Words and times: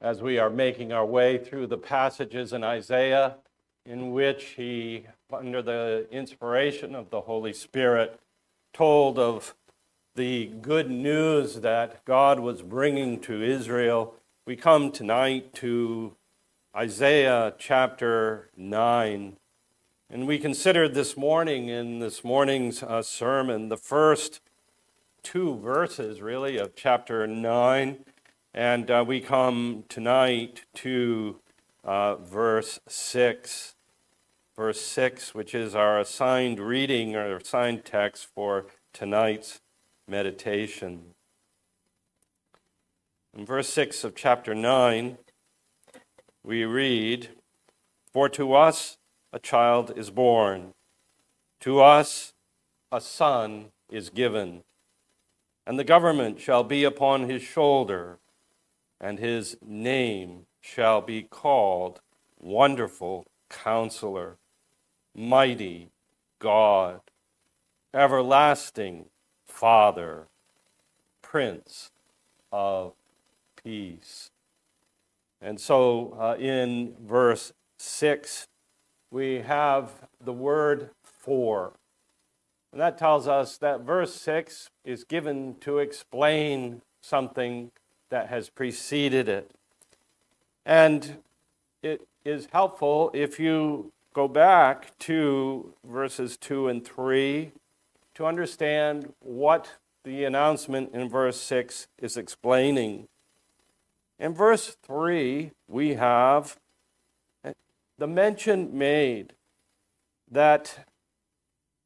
as 0.00 0.22
we 0.22 0.38
are 0.38 0.50
making 0.50 0.92
our 0.92 1.04
way 1.04 1.36
through 1.36 1.66
the 1.66 1.78
passages 1.78 2.52
in 2.52 2.64
Isaiah 2.64 3.36
in 3.84 4.12
which 4.12 4.54
he, 4.56 5.06
under 5.32 5.62
the 5.62 6.06
inspiration 6.10 6.94
of 6.94 7.10
the 7.10 7.22
Holy 7.22 7.52
Spirit, 7.52 8.18
told 8.72 9.18
of 9.18 9.54
the 10.14 10.46
good 10.60 10.90
news 10.90 11.60
that 11.60 12.04
God 12.04 12.40
was 12.40 12.62
bringing 12.62 13.20
to 13.20 13.42
Israel. 13.42 14.14
We 14.46 14.56
come 14.56 14.90
tonight 14.90 15.54
to 15.54 16.14
Isaiah 16.74 17.54
chapter 17.58 18.50
9. 18.56 19.36
And 20.08 20.26
we 20.26 20.38
considered 20.38 20.94
this 20.94 21.16
morning 21.16 21.68
in 21.68 22.00
this 22.00 22.24
morning's 22.24 22.82
uh, 22.82 23.02
sermon 23.02 23.68
the 23.68 23.76
first 23.76 24.40
two 25.22 25.56
verses, 25.58 26.20
really, 26.20 26.58
of 26.58 26.74
chapter 26.74 27.26
9. 27.26 27.98
And 28.52 28.90
uh, 28.90 29.04
we 29.06 29.20
come 29.20 29.84
tonight 29.88 30.64
to 30.74 31.36
uh, 31.84 32.16
verse 32.16 32.80
6. 32.88 33.76
Verse 34.56 34.80
6, 34.80 35.34
which 35.36 35.54
is 35.54 35.76
our 35.76 36.00
assigned 36.00 36.58
reading 36.58 37.14
or 37.14 37.36
assigned 37.36 37.84
text 37.84 38.26
for 38.34 38.66
tonight's 38.92 39.60
meditation. 40.08 41.14
In 43.32 43.46
verse 43.46 43.68
6 43.68 44.02
of 44.02 44.16
chapter 44.16 44.52
9, 44.52 45.16
we 46.42 46.64
read, 46.64 47.28
For 48.12 48.28
to 48.30 48.54
us 48.54 48.98
a 49.32 49.38
child 49.38 49.92
is 49.96 50.10
born, 50.10 50.74
to 51.60 51.80
us 51.80 52.32
a 52.90 53.00
son 53.00 53.66
is 53.88 54.10
given, 54.10 54.64
and 55.64 55.78
the 55.78 55.84
government 55.84 56.40
shall 56.40 56.64
be 56.64 56.82
upon 56.82 57.30
his 57.30 57.42
shoulder 57.42 58.18
and 59.00 59.18
his 59.18 59.56
name 59.64 60.46
shall 60.60 61.00
be 61.00 61.22
called 61.22 62.00
Wonderful 62.38 63.26
Counselor, 63.48 64.36
Mighty 65.14 65.88
God, 66.38 67.00
Everlasting 67.94 69.06
Father, 69.46 70.28
Prince 71.22 71.90
of 72.52 72.92
Peace. 73.62 74.30
And 75.40 75.58
so 75.58 76.16
uh, 76.20 76.36
in 76.38 76.94
verse 77.02 77.52
6, 77.78 78.46
we 79.10 79.40
have 79.40 79.90
the 80.22 80.32
word 80.32 80.90
for. 81.02 81.72
And 82.72 82.80
that 82.80 82.98
tells 82.98 83.26
us 83.26 83.56
that 83.58 83.80
verse 83.80 84.14
6 84.14 84.68
is 84.84 85.04
given 85.04 85.56
to 85.60 85.78
explain 85.78 86.82
something 87.00 87.72
that 88.10 88.28
has 88.28 88.48
preceded 88.48 89.28
it. 89.28 89.50
And 90.66 91.18
it 91.82 92.06
is 92.24 92.48
helpful 92.52 93.10
if 93.14 93.40
you 93.40 93.92
go 94.12 94.28
back 94.28 94.96
to 94.98 95.72
verses 95.84 96.36
2 96.36 96.68
and 96.68 96.84
3 96.84 97.52
to 98.14 98.26
understand 98.26 99.14
what 99.20 99.76
the 100.04 100.24
announcement 100.24 100.92
in 100.92 101.08
verse 101.08 101.40
6 101.40 101.86
is 101.98 102.16
explaining. 102.16 103.08
In 104.18 104.34
verse 104.34 104.76
3, 104.82 105.52
we 105.68 105.94
have 105.94 106.58
the 107.98 108.06
mention 108.06 108.76
made 108.76 109.34
that 110.30 110.86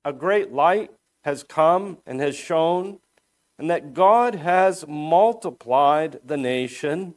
a 0.05 0.13
great 0.13 0.53
light 0.53 0.91
has 1.23 1.43
come 1.43 1.99
and 2.07 2.21
has 2.21 2.37
shone 2.37 3.01
and 3.59 3.71
that 3.71 3.95
God 3.95 4.35
has 4.37 4.87
multiplied 4.87 6.21
the 6.25 6.37
nation. 6.37 7.15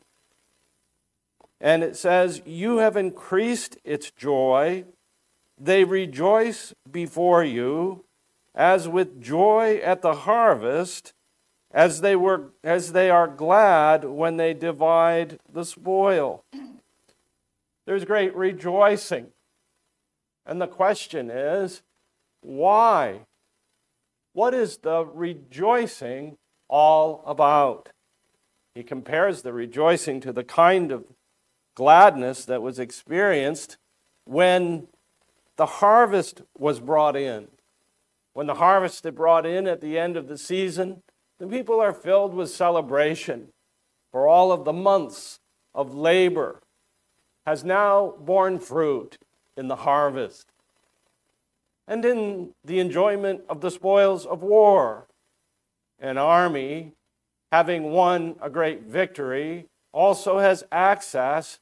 And 1.60 1.84
it 1.84 1.96
says, 1.96 2.42
You 2.46 2.78
have 2.78 2.96
increased 2.96 3.78
its 3.84 4.12
joy. 4.12 4.86
They 5.60 5.84
rejoice 5.84 6.74
before 6.92 7.44
you 7.44 8.04
as 8.58 8.88
with 8.88 9.22
joy 9.22 9.80
at 9.84 10.02
the 10.02 10.14
harvest, 10.14 11.14
as 11.72 12.02
they, 12.02 12.16
were, 12.16 12.50
as 12.64 12.92
they 12.92 13.10
are 13.10 13.28
glad 13.28 14.04
when 14.04 14.38
they 14.38 14.54
divide 14.54 15.40
the 15.52 15.64
spoil. 15.64 16.44
There's 17.86 18.04
great 18.04 18.36
rejoicing. 18.36 19.28
And 20.46 20.60
the 20.60 20.68
question 20.68 21.30
is, 21.30 21.84
why? 22.42 23.22
What 24.38 24.54
is 24.54 24.78
the 24.78 25.04
rejoicing 25.04 26.38
all 26.70 27.24
about? 27.26 27.90
He 28.76 28.84
compares 28.84 29.42
the 29.42 29.52
rejoicing 29.52 30.20
to 30.22 30.32
the 30.32 30.44
kind 30.44 30.92
of 30.92 31.06
gladness 31.74 32.46
that 32.46 32.62
was 32.62 32.78
experienced 32.78 33.78
when 34.26 34.90
the 35.56 35.66
harvest 35.66 36.44
was 36.56 36.80
brought 36.80 37.16
in. 37.16 37.48
When 38.34 38.46
the 38.46 38.54
harvest 38.54 39.04
is 39.08 39.12
brought 39.12 39.48
in 39.48 39.66
at 39.66 39.82
the 39.82 39.98
end 39.98 40.16
of 40.16 40.28
the 40.28 40.38
season, 40.38 41.02
the 41.40 41.48
people 41.48 41.80
are 41.80 41.92
filled 41.92 42.36
with 42.36 42.52
celebration 42.52 43.48
for 44.12 44.28
all 44.28 44.52
of 44.52 44.66
the 44.66 44.72
months 44.72 45.40
of 45.74 45.96
labor 45.96 46.62
has 47.48 47.64
now 47.64 48.14
borne 48.20 48.60
fruit 48.60 49.18
in 49.58 49.68
the 49.68 49.78
harvest 49.78 50.52
and 51.88 52.04
in 52.04 52.50
the 52.64 52.80
enjoyment 52.80 53.42
of 53.48 53.62
the 53.62 53.72
spoils 53.72 54.26
of 54.26 54.44
war. 54.44 55.08
An 56.00 56.18
army, 56.18 56.94
having 57.52 57.92
won 57.92 58.36
a 58.42 58.50
great 58.50 58.84
victory, 58.84 59.68
also 59.94 60.40
has 60.40 60.64
access 60.72 61.60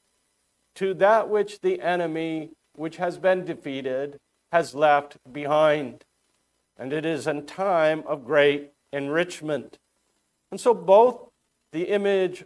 to 0.75 0.94
that 0.96 1.30
which 1.30 1.62
the 1.62 1.81
enemy, 1.81 2.50
which 2.74 2.97
has 2.97 3.18
been 3.18 3.46
defeated, 3.46 4.19
has 4.52 4.74
left 4.74 5.18
behind. 5.31 6.03
And 6.78 6.91
it 6.91 7.06
is 7.06 7.28
a 7.28 7.41
time 7.41 8.03
of 8.08 8.25
great 8.25 8.72
enrichment. 8.91 9.78
And 10.52 10.59
so, 10.59 10.74
both 10.74 11.30
the 11.72 11.84
image 11.84 12.46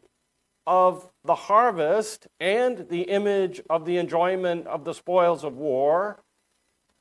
of 0.68 1.09
the 1.23 1.35
harvest 1.35 2.28
and 2.39 2.89
the 2.89 3.03
image 3.03 3.62
of 3.69 3.85
the 3.85 3.97
enjoyment 3.97 4.68
of 4.68 4.84
the 4.84 4.94
spoils 4.94 5.44
of 5.44 5.57
war 5.57 6.19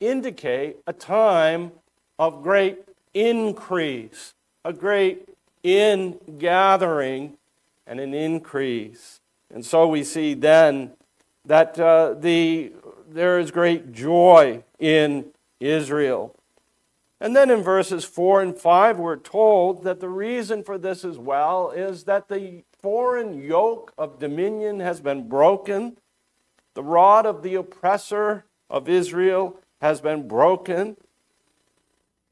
indicate 0.01 0.77
a 0.87 0.93
time 0.93 1.73
of 2.19 2.43
great 2.43 2.79
increase, 3.15 4.35
a 4.65 4.73
great 4.73 5.29
ingathering, 5.63 7.37
and 7.87 8.01
an 8.01 8.15
increase. 8.15 9.21
And 9.53 9.65
so 9.65 9.89
we 9.89 10.05
see 10.05 10.35
then 10.35 10.93
that 11.45 11.79
uh, 11.79 12.15
the, 12.15 12.73
there 13.09 13.39
is 13.39 13.51
great 13.51 13.93
joy 13.93 14.63
in 14.79 15.27
Israel. 15.59 16.35
And 17.21 17.35
then 17.35 17.51
in 17.51 17.63
verses 17.63 18.05
4 18.05 18.43
and 18.43 18.57
5, 18.57 18.99
we're 18.99 19.17
told 19.17 19.83
that 19.83 20.01
the 20.01 20.09
reason 20.09 20.63
for 20.63 20.79
this 20.79 21.05
as 21.05 21.19
well 21.19 21.71
is 21.71 22.05
that 22.05 22.29
the 22.29 22.63
foreign 22.81 23.43
yoke 23.43 23.93
of 23.99 24.21
dominion 24.21 24.79
has 24.81 25.01
been 25.01 25.29
broken, 25.29 25.97
the 26.75 26.83
rod 26.83 27.27
of 27.27 27.43
the 27.43 27.57
oppressor 27.57 28.45
of 28.71 28.89
Israel 28.89 29.59
has 29.81 30.00
been 30.00 30.27
broken, 30.27 30.97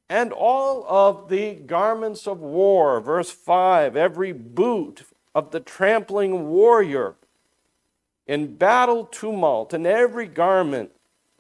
and 0.09 0.33
all 0.33 0.85
of 0.89 1.29
the 1.29 1.55
garments 1.55 2.27
of 2.27 2.41
war, 2.41 3.01
verse 3.01 3.31
5, 3.31 3.97
every 3.97 4.33
boot 4.33 5.05
of 5.35 5.51
the 5.51 5.61
trampling 5.61 6.49
warrior 6.49 7.17
in 8.27 8.57
battle 8.57 9.05
tumult, 9.05 9.73
and 9.73 9.87
every 9.87 10.27
garment 10.27 10.91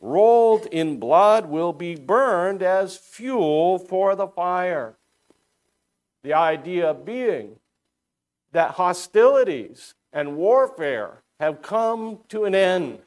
rolled 0.00 0.66
in 0.66 0.98
blood 0.98 1.46
will 1.46 1.72
be 1.72 1.94
burned 1.94 2.62
as 2.62 2.96
fuel 2.96 3.78
for 3.78 4.14
the 4.14 4.28
fire. 4.28 4.96
The 6.22 6.34
idea 6.34 6.94
being 6.94 7.56
that 8.52 8.72
hostilities 8.72 9.94
and 10.12 10.36
warfare 10.36 11.22
have 11.40 11.62
come 11.62 12.20
to 12.28 12.44
an 12.44 12.54
end, 12.54 13.00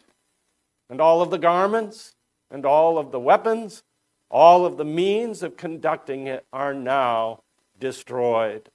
and 0.90 1.00
all 1.00 1.22
of 1.22 1.30
the 1.30 1.38
garments 1.38 2.16
and 2.52 2.66
all 2.66 2.98
of 2.98 3.12
the 3.12 3.20
weapons, 3.20 3.84
all 4.30 4.66
of 4.66 4.78
the 4.78 4.86
means 4.86 5.44
of 5.44 5.58
conducting 5.58 6.28
it 6.28 6.46
are 6.52 6.74
now 6.74 7.42
destroyed. 7.80 8.70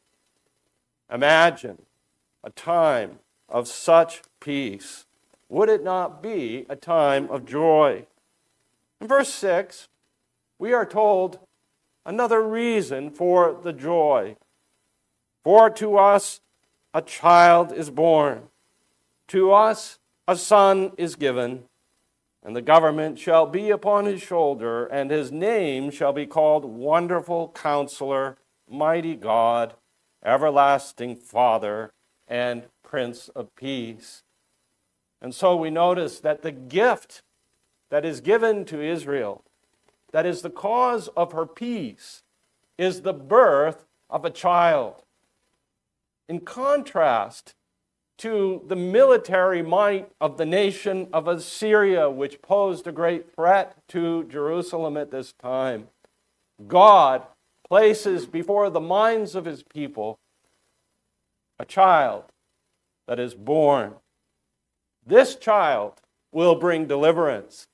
Imagine 1.12 1.82
a 2.43 2.50
time 2.50 3.19
of 3.49 3.69
such 3.69 4.23
peace. 4.41 5.06
Would 5.49 5.69
it 5.69 5.85
not 5.85 6.23
be 6.23 6.67
a 6.69 6.76
time 6.76 7.29
of 7.31 7.47
joy? 7.47 8.06
In 9.00 9.06
verse 9.06 9.32
6, 9.35 9.88
we 10.59 10.73
are 10.73 10.87
told 10.87 11.38
another 12.06 12.43
reason 12.43 13.11
for 13.11 13.59
the 13.62 13.73
joy. 13.73 14.37
For 15.43 15.69
to 15.71 15.99
us 15.99 16.41
a 16.93 17.03
child 17.03 17.73
is 17.73 17.91
born, 17.91 18.49
to 19.29 19.53
us 19.53 19.99
a 20.26 20.37
son 20.37 20.93
is 20.97 21.17
given 21.17 21.65
and 22.44 22.55
the 22.55 22.62
government 22.62 23.19
shall 23.19 23.46
be 23.46 23.70
upon 23.70 24.05
his 24.05 24.20
shoulder, 24.20 24.85
and 24.87 25.11
his 25.11 25.32
name 25.32 25.91
shall 25.91 26.12
be 26.12 26.26
called 26.26 26.64
Wonderful 26.67 27.49
Counselor, 27.49 28.37
Mighty 28.69 29.14
God, 29.14 29.75
Everlasting 30.23 31.17
Father, 31.17 31.93
and 32.29 32.64
Prince 32.82 33.29
of 33.31 33.55
Peace. 33.56 34.23
And 35.23 35.35
so 35.35 35.56
we 35.56 35.70
notice 35.70 36.20
that 36.20 36.43
the 36.43 36.52
gift 36.52 37.23
that 37.88 38.05
is 38.05 38.20
given 38.20 38.67
to 38.67 38.82
Israel, 38.82 39.43
that 40.12 40.26
is 40.26 40.43
the 40.43 40.50
cause 40.50 41.08
of 41.17 41.32
her 41.32 41.47
peace, 41.47 42.23
is 42.76 43.00
the 43.00 43.14
birth 43.14 43.87
of 44.11 44.25
a 44.25 44.31
child. 44.31 45.02
In 46.29 46.40
contrast 46.40 47.55
to 48.19 48.62
the 48.66 48.76
military 48.76 49.62
might 49.62 50.11
of 50.20 50.37
the 50.37 50.46
nation 50.46 51.08
of 51.12 51.28
Assyria, 51.28 52.08
which 52.08 52.43
posed 52.43 52.87
a 52.87 52.93
great 52.93 53.34
threat 53.34 53.76
to 53.88 54.25
Jerusalem 54.25 54.96
at 54.96 55.11
this 55.11 55.32
time, 55.32 55.88
God 56.69 57.22
places 57.66 58.26
before 58.26 58.70
the 58.70 58.81
minds 58.81 59.34
of 59.34 59.44
his 59.44 59.62
people 59.62 60.19
a 61.58 61.64
child 61.64 62.25
that 63.06 63.19
is 63.19 63.34
born. 63.34 63.94
This 65.06 65.37
child 65.37 65.94
will 66.32 66.55
bring 66.55 66.87
deliverance. 66.87 67.66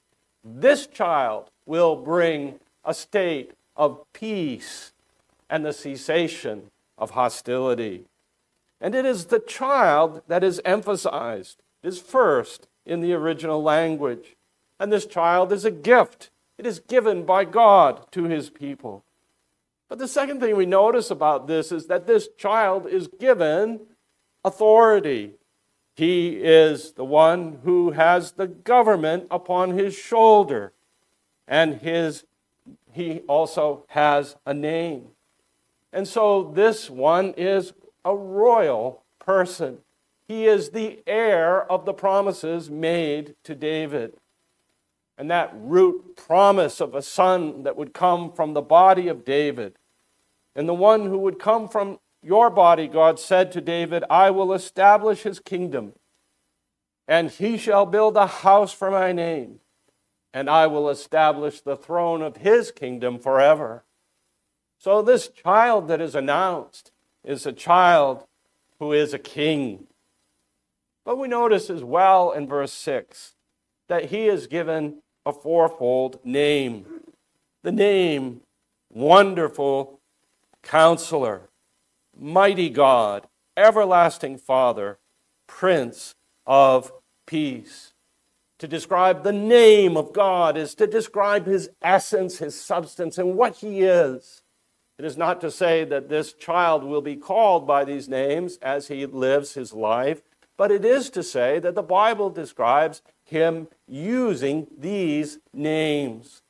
This 0.45 0.87
child 0.87 1.51
will 1.67 1.97
bring 1.97 2.61
a 2.85 2.95
state 2.95 3.53
of 3.77 4.03
peace 4.13 4.93
and 5.49 5.65
the 5.65 5.73
cessation 5.73 6.71
of 6.99 7.11
hostility. 7.11 8.05
And 8.81 8.95
it 8.95 9.05
is 9.05 9.27
the 9.27 9.41
child 9.41 10.23
that 10.27 10.43
is 10.43 10.61
emphasized, 10.65 11.63
is 11.83 12.01
first 12.01 12.67
in 12.87 13.01
the 13.01 13.13
original 13.13 13.63
language. 13.63 14.37
And 14.79 14.91
this 14.91 15.07
child 15.07 15.53
is 15.53 15.65
a 15.65 15.71
gift, 15.71 16.31
it 16.57 16.67
is 16.67 16.81
given 16.81 17.25
by 17.25 17.45
God 17.45 18.11
to 18.13 18.25
his 18.25 18.51
people. 18.51 19.05
But 19.89 19.99
the 19.99 20.09
second 20.09 20.41
thing 20.41 20.57
we 20.57 20.67
notice 20.67 21.11
about 21.11 21.47
this 21.47 21.73
is 21.73 21.87
that 21.89 22.07
this 22.07 22.29
child 22.39 22.87
is 22.87 23.09
given 23.19 23.81
authority. 24.45 25.35
He 25.97 26.37
is 26.37 26.93
the 26.93 27.05
one 27.05 27.59
who 27.65 27.91
has 27.91 28.33
the 28.33 28.47
government 28.47 29.27
upon 29.31 29.77
his 29.77 29.95
shoulder, 29.95 30.73
and 31.49 31.83
his, 31.83 32.25
he 32.93 33.21
also 33.27 33.85
has 33.89 34.37
a 34.47 34.55
name. 34.55 35.09
And 35.93 36.07
so 36.07 36.53
this 36.55 36.89
one 36.89 37.35
is 37.37 37.73
a 38.05 38.15
royal 38.15 39.05
person. 39.19 39.79
He 40.27 40.47
is 40.47 40.71
the 40.71 41.03
heir 41.07 41.71
of 41.71 41.85
the 41.85 41.93
promises 41.93 42.71
made 42.71 43.35
to 43.45 43.55
David. 43.55 44.15
And 45.19 45.31
that 45.31 45.53
root 45.55 46.17
promise 46.17 46.81
of 46.81 46.95
a 46.95 47.03
son 47.03 47.65
that 47.65 47.77
would 47.77 47.93
come 47.93 48.33
from 48.33 48.55
the 48.55 48.63
body 48.63 49.09
of 49.09 49.25
David 49.25 49.75
and 50.55 50.69
the 50.69 50.75
one 50.75 51.07
who 51.07 51.19
would 51.19 51.39
come 51.39 51.69
from 51.69 51.99
your 52.23 52.51
body, 52.51 52.87
God 52.87 53.19
said 53.19 53.51
to 53.53 53.61
David, 53.61 54.05
I 54.11 54.31
will 54.31 54.53
establish 54.53 55.23
his 55.23 55.41
kingdom, 55.41 55.95
and 57.09 57.31
he 57.31 57.57
shall 57.57 57.87
build 57.87 58.17
a 58.17 58.27
house 58.27 58.73
for 58.73 58.91
my 58.91 59.13
name, 59.13 59.61
and 60.35 60.51
I 60.51 60.67
will 60.67 60.91
establish 60.91 61.61
the 61.61 61.77
throne 61.77 62.21
of 62.21 62.39
his 62.39 62.71
kingdom 62.71 63.19
forever. 63.19 63.85
So, 64.77 65.03
this 65.03 65.29
child 65.29 65.89
that 65.89 66.01
is 66.01 66.15
announced 66.15 66.90
is 67.25 67.47
a 67.47 67.53
child 67.53 68.25
who 68.79 68.93
is 68.93 69.13
a 69.13 69.19
king. 69.19 69.87
But 71.05 71.19
we 71.19 71.29
notice 71.29 71.71
as 71.71 71.85
well 71.85 72.33
in 72.33 72.47
verse 72.47 72.73
6 72.73 73.35
that 73.89 74.07
he 74.07 74.27
is 74.27 74.47
given 74.47 75.03
a 75.27 75.33
fourfold 75.33 76.21
name 76.25 76.87
the 77.63 77.73
name 77.73 78.41
Wonderful 78.91 80.01
Counselor, 80.63 81.51
Mighty 82.19 82.71
God, 82.71 83.27
Everlasting 83.57 84.39
Father, 84.39 84.99
Prince 85.47 86.15
of 86.47 86.93
Peace. 87.27 87.93
To 88.59 88.69
describe 88.69 89.23
the 89.23 89.33
name 89.33 89.97
of 89.97 90.13
God 90.13 90.57
is 90.57 90.75
to 90.77 90.87
describe 90.87 91.47
his 91.47 91.71
essence, 91.83 92.39
his 92.39 92.59
substance, 92.59 93.17
and 93.17 93.37
what 93.37 93.57
he 93.57 93.83
is. 93.83 94.43
It 95.01 95.07
is 95.07 95.17
not 95.17 95.41
to 95.41 95.51
say 95.51 95.85
that 95.85 96.11
this 96.11 96.35
child 96.35 96.85
will 96.85 97.01
be 97.01 97.17
called 97.17 97.67
by 97.67 97.87
these 97.87 98.07
names 98.07 98.59
as 98.61 98.89
he 98.89 99.07
lives 99.07 99.55
his 99.55 99.73
life, 99.73 100.21
but 100.59 100.71
it 100.71 100.85
is 100.85 101.09
to 101.11 101.23
say 101.23 101.59
that 101.59 101.75
the 101.75 101.83
Bible 101.83 102.29
describes 102.29 103.01
him 103.25 103.69
using 103.89 104.67
these 104.77 105.39
names. 105.55 106.43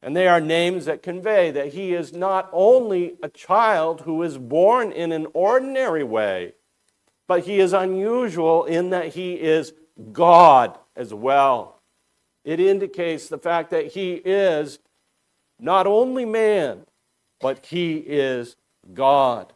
And 0.00 0.16
they 0.16 0.26
are 0.26 0.40
names 0.40 0.86
that 0.86 1.02
convey 1.02 1.50
that 1.50 1.74
he 1.74 1.92
is 1.92 2.14
not 2.14 2.48
only 2.54 3.16
a 3.22 3.28
child 3.28 4.00
who 4.00 4.22
is 4.22 4.38
born 4.38 4.90
in 4.90 5.12
an 5.12 5.26
ordinary 5.34 6.04
way, 6.04 6.54
but 7.26 7.44
he 7.44 7.60
is 7.60 7.74
unusual 7.74 8.64
in 8.64 8.88
that 8.88 9.08
he 9.08 9.34
is 9.34 9.74
God 10.10 10.78
as 10.96 11.12
well. 11.12 11.82
It 12.46 12.60
indicates 12.60 13.28
the 13.28 13.36
fact 13.36 13.68
that 13.72 13.88
he 13.88 14.14
is 14.14 14.78
not 15.60 15.86
only 15.86 16.24
man, 16.24 16.86
but 17.40 17.66
he 17.66 17.96
is 17.96 18.56
God. 18.94 19.52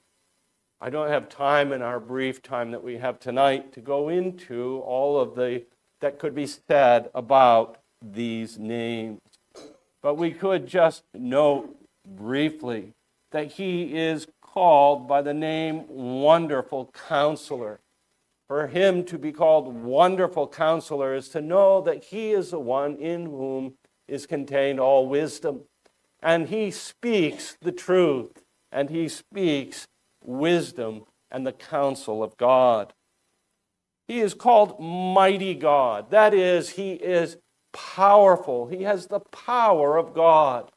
I 0.80 0.90
don't 0.90 1.08
have 1.08 1.28
time 1.28 1.72
in 1.72 1.80
our 1.80 2.00
brief 2.00 2.42
time 2.42 2.72
that 2.72 2.82
we 2.82 2.98
have 2.98 3.20
tonight 3.20 3.72
to 3.74 3.80
go 3.80 4.08
into 4.08 4.80
all 4.84 5.20
of 5.20 5.34
the 5.34 5.64
that 6.00 6.18
could 6.18 6.34
be 6.34 6.46
said 6.46 7.08
about 7.14 7.78
these 8.04 8.58
names. 8.58 9.20
But 10.02 10.16
we 10.16 10.32
could 10.32 10.66
just 10.66 11.04
note 11.14 11.76
briefly 12.04 12.92
that 13.30 13.52
he 13.52 13.96
is 13.96 14.26
called 14.42 15.06
by 15.06 15.22
the 15.22 15.32
name 15.32 15.84
Wonderful 15.88 16.90
Counselor. 17.08 17.78
For 18.48 18.66
him 18.66 19.04
to 19.04 19.18
be 19.18 19.32
called 19.32 19.72
Wonderful 19.72 20.48
Counselor 20.48 21.14
is 21.14 21.28
to 21.30 21.40
know 21.40 21.80
that 21.82 22.04
he 22.04 22.32
is 22.32 22.50
the 22.50 22.58
one 22.58 22.96
in 22.96 23.26
whom 23.26 23.74
is 24.08 24.26
contained 24.26 24.80
all 24.80 25.06
wisdom. 25.06 25.62
And 26.22 26.48
he 26.48 26.70
speaks 26.70 27.56
the 27.60 27.72
truth, 27.72 28.42
and 28.70 28.90
he 28.90 29.08
speaks 29.08 29.88
wisdom 30.24 31.04
and 31.30 31.46
the 31.46 31.52
counsel 31.52 32.22
of 32.22 32.36
God. 32.36 32.92
He 34.06 34.20
is 34.20 34.34
called 34.34 34.80
Mighty 34.80 35.54
God. 35.54 36.10
That 36.10 36.34
is, 36.34 36.70
he 36.70 36.92
is 36.92 37.38
powerful. 37.72 38.66
He 38.68 38.82
has 38.82 39.06
the 39.06 39.20
power 39.20 39.96
of 39.96 40.14
God. 40.14 40.70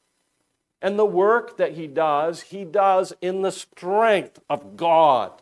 And 0.82 0.98
the 0.98 1.06
work 1.06 1.58
that 1.58 1.74
he 1.74 1.88
does, 1.88 2.42
he 2.42 2.64
does 2.64 3.14
in 3.22 3.42
the 3.42 3.52
strength 3.52 4.40
of 4.50 4.78
God. 4.78 5.42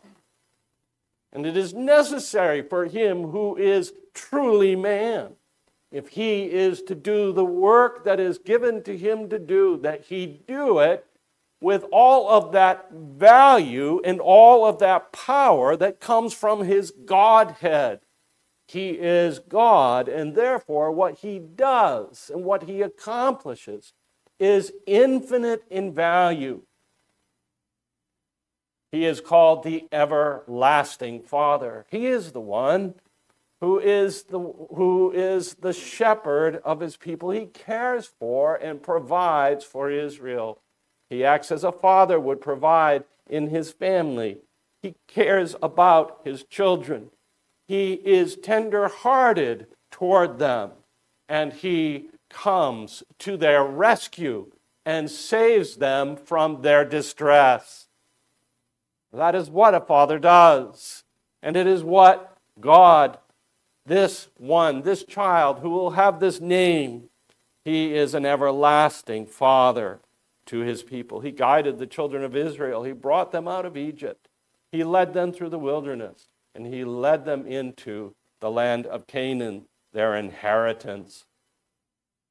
And 1.32 1.46
it 1.46 1.56
is 1.56 1.74
necessary 1.74 2.62
for 2.62 2.86
him 2.86 3.24
who 3.28 3.56
is 3.56 3.92
truly 4.14 4.76
man, 4.76 5.34
if 5.94 6.08
he 6.08 6.50
is 6.50 6.82
to 6.82 6.94
do 6.96 7.32
the 7.32 7.44
work 7.44 8.02
that 8.02 8.18
is 8.18 8.38
given 8.38 8.82
to 8.82 8.98
him 8.98 9.28
to 9.28 9.38
do, 9.38 9.78
that 9.82 10.06
he 10.06 10.26
do 10.26 10.80
it 10.80 11.06
with 11.60 11.84
all 11.92 12.28
of 12.28 12.50
that 12.50 12.90
value 12.90 14.00
and 14.04 14.20
all 14.20 14.66
of 14.66 14.80
that 14.80 15.12
power 15.12 15.76
that 15.76 16.00
comes 16.00 16.34
from 16.34 16.64
his 16.64 16.90
Godhead. 16.90 18.00
He 18.66 18.90
is 18.90 19.38
God, 19.38 20.08
and 20.08 20.34
therefore, 20.34 20.90
what 20.90 21.18
he 21.18 21.38
does 21.38 22.28
and 22.32 22.44
what 22.44 22.64
he 22.64 22.82
accomplishes 22.82 23.92
is 24.40 24.72
infinite 24.88 25.62
in 25.70 25.94
value. 25.94 26.62
He 28.90 29.04
is 29.04 29.20
called 29.20 29.62
the 29.62 29.86
everlasting 29.92 31.22
Father. 31.22 31.86
He 31.88 32.06
is 32.06 32.32
the 32.32 32.40
one 32.40 32.94
who 33.64 33.78
is 33.78 34.24
the, 34.24 34.38
who 34.38 35.10
is 35.14 35.54
the 35.54 35.72
shepherd 35.72 36.60
of 36.66 36.80
his 36.80 36.98
people. 36.98 37.30
He 37.30 37.46
cares 37.46 38.04
for 38.04 38.56
and 38.56 38.82
provides 38.82 39.64
for 39.64 39.90
Israel. 39.90 40.60
He 41.08 41.24
acts 41.24 41.50
as 41.50 41.64
a 41.64 41.72
father 41.72 42.20
would 42.20 42.42
provide 42.42 43.04
in 43.26 43.48
his 43.48 43.72
family. 43.72 44.42
He 44.82 44.96
cares 45.08 45.56
about 45.62 46.20
his 46.24 46.44
children. 46.44 47.08
He 47.66 47.94
is 47.94 48.36
tender 48.36 48.86
hearted 48.88 49.66
toward 49.90 50.38
them, 50.38 50.72
and 51.26 51.54
he 51.54 52.10
comes 52.28 53.02
to 53.20 53.38
their 53.38 53.64
rescue 53.64 54.52
and 54.84 55.10
saves 55.10 55.76
them 55.76 56.16
from 56.16 56.60
their 56.60 56.84
distress. 56.84 57.86
That 59.10 59.34
is 59.34 59.48
what 59.48 59.74
a 59.74 59.80
father 59.80 60.18
does, 60.18 61.04
and 61.42 61.56
it 61.56 61.66
is 61.66 61.82
what 61.82 62.36
God, 62.60 63.16
this 63.86 64.28
one, 64.36 64.82
this 64.82 65.04
child 65.04 65.60
who 65.60 65.70
will 65.70 65.90
have 65.90 66.20
this 66.20 66.40
name, 66.40 67.10
he 67.64 67.94
is 67.94 68.14
an 68.14 68.26
everlasting 68.26 69.26
father 69.26 70.00
to 70.46 70.60
his 70.60 70.82
people. 70.82 71.20
He 71.20 71.30
guided 71.30 71.78
the 71.78 71.86
children 71.86 72.22
of 72.24 72.36
Israel, 72.36 72.84
he 72.84 72.92
brought 72.92 73.32
them 73.32 73.48
out 73.48 73.66
of 73.66 73.76
Egypt, 73.76 74.28
he 74.70 74.84
led 74.84 75.12
them 75.14 75.32
through 75.32 75.50
the 75.50 75.58
wilderness 75.58 76.28
and 76.54 76.66
he 76.66 76.84
led 76.84 77.24
them 77.24 77.46
into 77.46 78.14
the 78.40 78.50
land 78.50 78.86
of 78.86 79.06
Canaan, 79.06 79.64
their 79.92 80.14
inheritance. 80.14 81.24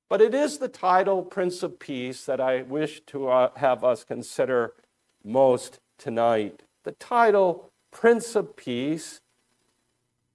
But 0.09 0.21
it 0.21 0.33
is 0.33 0.57
the 0.57 0.67
title 0.67 1.23
Prince 1.23 1.63
of 1.63 1.79
Peace 1.79 2.25
that 2.25 2.39
I 2.39 2.61
wish 2.61 3.01
to 3.07 3.29
uh, 3.29 3.49
have 3.55 3.83
us 3.83 4.03
consider 4.03 4.73
most 5.23 5.79
tonight. 5.97 6.63
The 6.83 6.91
title 6.93 7.71
Prince 7.91 8.35
of 8.35 8.55
Peace 8.55 9.21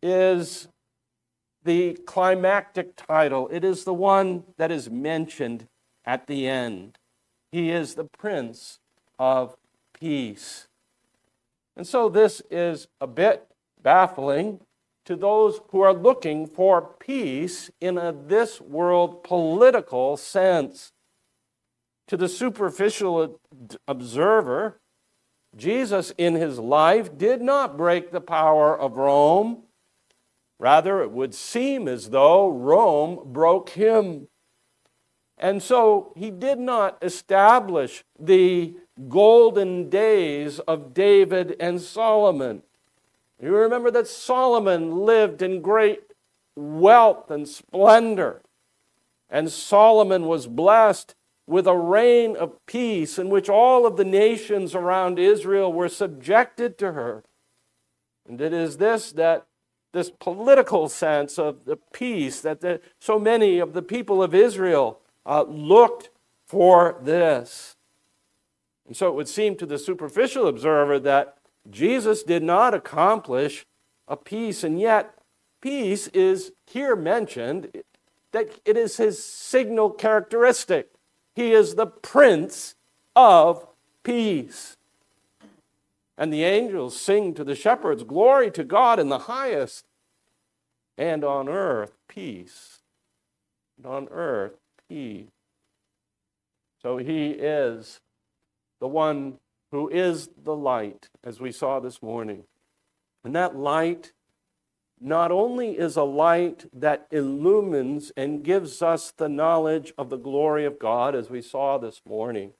is 0.03 0.69
the 1.69 1.93
climactic 2.07 2.97
title. 2.97 3.47
It 3.53 3.63
is 3.63 3.85
the 3.85 3.93
one 3.93 4.45
that 4.57 4.73
is 4.73 4.89
mentioned 4.89 5.69
at 6.03 6.27
the 6.27 6.49
end. 6.49 6.97
He 7.53 7.71
is 7.71 7.95
the 7.95 8.05
Prince 8.05 8.79
of 9.19 9.55
Peace. 9.93 10.67
And 11.77 11.87
so 11.87 12.09
this 12.09 12.41
is 12.51 12.89
a 13.03 13.07
bit 13.07 13.47
baffling 13.83 14.61
to 15.05 15.15
those 15.15 15.61
who 15.69 15.83
are 15.83 15.93
looking 15.93 16.47
for 16.47 16.81
peace 16.99 17.71
in 17.83 17.99
a 17.99 18.15
this 18.15 18.63
world 18.63 19.23
political 19.23 20.17
sense. 20.17 20.93
To 22.07 22.17
the 22.17 22.31
superficial 22.31 23.39
observer, 23.87 24.81
Jesus 25.55 26.15
in 26.17 26.35
his 26.35 26.59
life 26.59 27.19
did 27.19 27.43
not 27.43 27.77
break 27.77 28.11
the 28.11 28.23
power 28.23 28.75
of 28.75 28.97
Rome. 28.97 29.65
Rather, 30.59 31.03
it 31.03 31.13
would 31.13 31.35
seem 31.35 31.87
as 31.87 32.11
though 32.11 32.49
Rome 32.49 33.21
broke 33.33 33.71
him. 33.71 34.29
And 35.37 35.63
so 35.63 36.13
he 36.17 36.31
did 36.31 36.59
not 36.59 36.99
establish 37.01 38.05
the 38.19 38.75
golden 39.09 39.89
days 39.89 40.59
of 40.61 40.93
David 40.93 41.55
and 41.61 41.81
Solomon. 41.81 42.63
You 43.41 43.55
remember 43.55 43.93
that 43.93 44.09
Solomon 44.09 45.05
lived 45.05 45.43
in 45.43 45.63
great 45.63 46.01
wealth 46.57 47.31
and 47.31 47.47
splendor. 47.47 48.43
And 49.31 49.51
Solomon 49.51 50.27
was 50.27 50.49
blessed 50.49 51.15
with 51.47 51.67
a 51.67 51.77
reign 51.77 52.37
of 52.37 52.67
peace 52.67 53.19
in 53.19 53.31
which 53.31 53.49
all 53.49 53.87
of 53.87 53.97
the 53.97 54.05
nations 54.05 54.75
around 54.75 55.19
Israel 55.19 55.73
were 55.73 55.89
subjected 55.89 56.77
to 56.79 56.93
her. 56.93 57.23
And 58.27 58.41
it 58.41 58.53
is 58.53 58.79
this 58.79 59.13
that 59.13 59.47
this 59.93 60.11
political 60.11 60.89
sense 60.89 61.39
of 61.39 61.65
the 61.65 61.77
peace 61.93 62.41
that 62.41 62.61
the, 62.61 62.81
so 62.99 63.19
many 63.19 63.59
of 63.59 63.73
the 63.73 63.83
people 63.83 64.23
of 64.23 64.35
Israel 64.35 65.01
uh, 65.27 65.43
looked 65.43 66.11
for 66.47 66.99
this. 67.03 67.77
And 68.87 68.97
so 68.97 69.09
it 69.09 69.15
would 69.15 69.29
seem 69.29 69.57
to 69.57 69.67
the 69.67 69.79
superficial 69.79 70.47
observer 70.47 70.99
that 71.01 71.37
Jesus 71.71 72.23
did 72.23 72.43
not 72.43 72.73
accomplish 72.73 73.67
a 74.07 74.17
peace, 74.17 74.65
and 74.65 74.81
yet 74.81 75.15
peace 75.61 76.07
is 76.09 76.53
here 76.67 76.97
mentioned 76.97 77.71
that 78.33 78.49
it 78.65 78.77
is 78.77 78.97
his 78.97 79.23
signal 79.23 79.91
characteristic. 79.91 80.91
He 81.35 81.53
is 81.53 81.75
the 81.75 81.87
Prince 81.87 82.75
of 83.15 83.67
Peace. 84.03 84.78
And 86.19 86.33
the 86.33 86.43
angels 86.43 87.01
sing 87.01 87.33
to 87.35 87.45
the 87.45 87.55
shepherds, 87.55 88.03
Glory 88.03 88.51
to 88.51 88.65
God 88.65 88.99
in 88.99 89.09
the 89.09 89.21
highest, 89.21 89.85
and 90.99 91.23
on 91.23 91.49
earth 91.49 91.93
peace. 92.09 92.81
And 93.77 93.87
on 93.87 94.09
earth 94.11 94.59
peace. 94.89 95.29
So 96.83 96.99
he 96.99 97.31
is 97.31 98.01
the 98.81 98.89
one 98.89 99.39
who 99.71 99.89
is 99.89 100.29
the 100.43 100.57
light, 100.57 101.09
as 101.23 101.41
we 101.41 101.53
saw 101.53 101.79
this 101.79 102.03
morning. 102.03 102.45
And 103.23 103.35
that 103.37 103.57
light 103.57 104.13
not 105.01 105.31
only 105.31 105.79
is 105.79 105.97
a 105.97 106.03
light 106.03 106.65
that 106.73 107.07
illumines 107.13 108.11
and 108.17 108.43
gives 108.43 108.83
us 108.83 109.13
the 109.17 109.29
knowledge 109.29 109.93
of 109.97 110.11
the 110.11 110.17
glory 110.17 110.65
of 110.65 110.81
God, 110.81 111.15
as 111.15 111.31
we 111.31 111.43
saw 111.43 111.79
this 111.79 112.01
morning, 112.05 112.55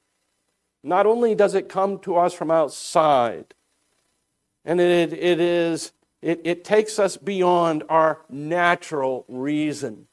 not 0.83 1.05
only 1.05 1.35
does 1.35 1.55
it 1.55 1.69
come 1.69 1.99
to 1.99 2.15
us 2.15 2.33
from 2.33 2.51
outside, 2.51 3.53
and 4.65 4.79
it, 4.79 5.13
it 5.13 5.39
is 5.39 5.93
it, 6.21 6.41
it 6.43 6.63
takes 6.63 6.99
us 6.99 7.15
beyond 7.15 7.83
our 7.87 8.19
natural 8.29 9.25
reason. 9.29 10.07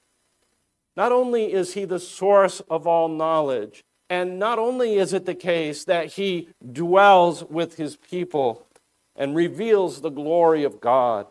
Not 0.96 1.12
only 1.12 1.52
is 1.52 1.74
he 1.74 1.84
the 1.84 2.00
source 2.00 2.60
of 2.70 2.86
all 2.86 3.08
knowledge, 3.08 3.84
and 4.08 4.38
not 4.38 4.58
only 4.58 4.94
is 4.94 5.12
it 5.12 5.26
the 5.26 5.34
case 5.34 5.84
that 5.84 6.12
he 6.12 6.48
dwells 6.72 7.44
with 7.44 7.76
his 7.76 7.96
people 7.96 8.66
and 9.16 9.34
reveals 9.34 10.00
the 10.00 10.10
glory 10.10 10.62
of 10.62 10.80
God, 10.80 11.26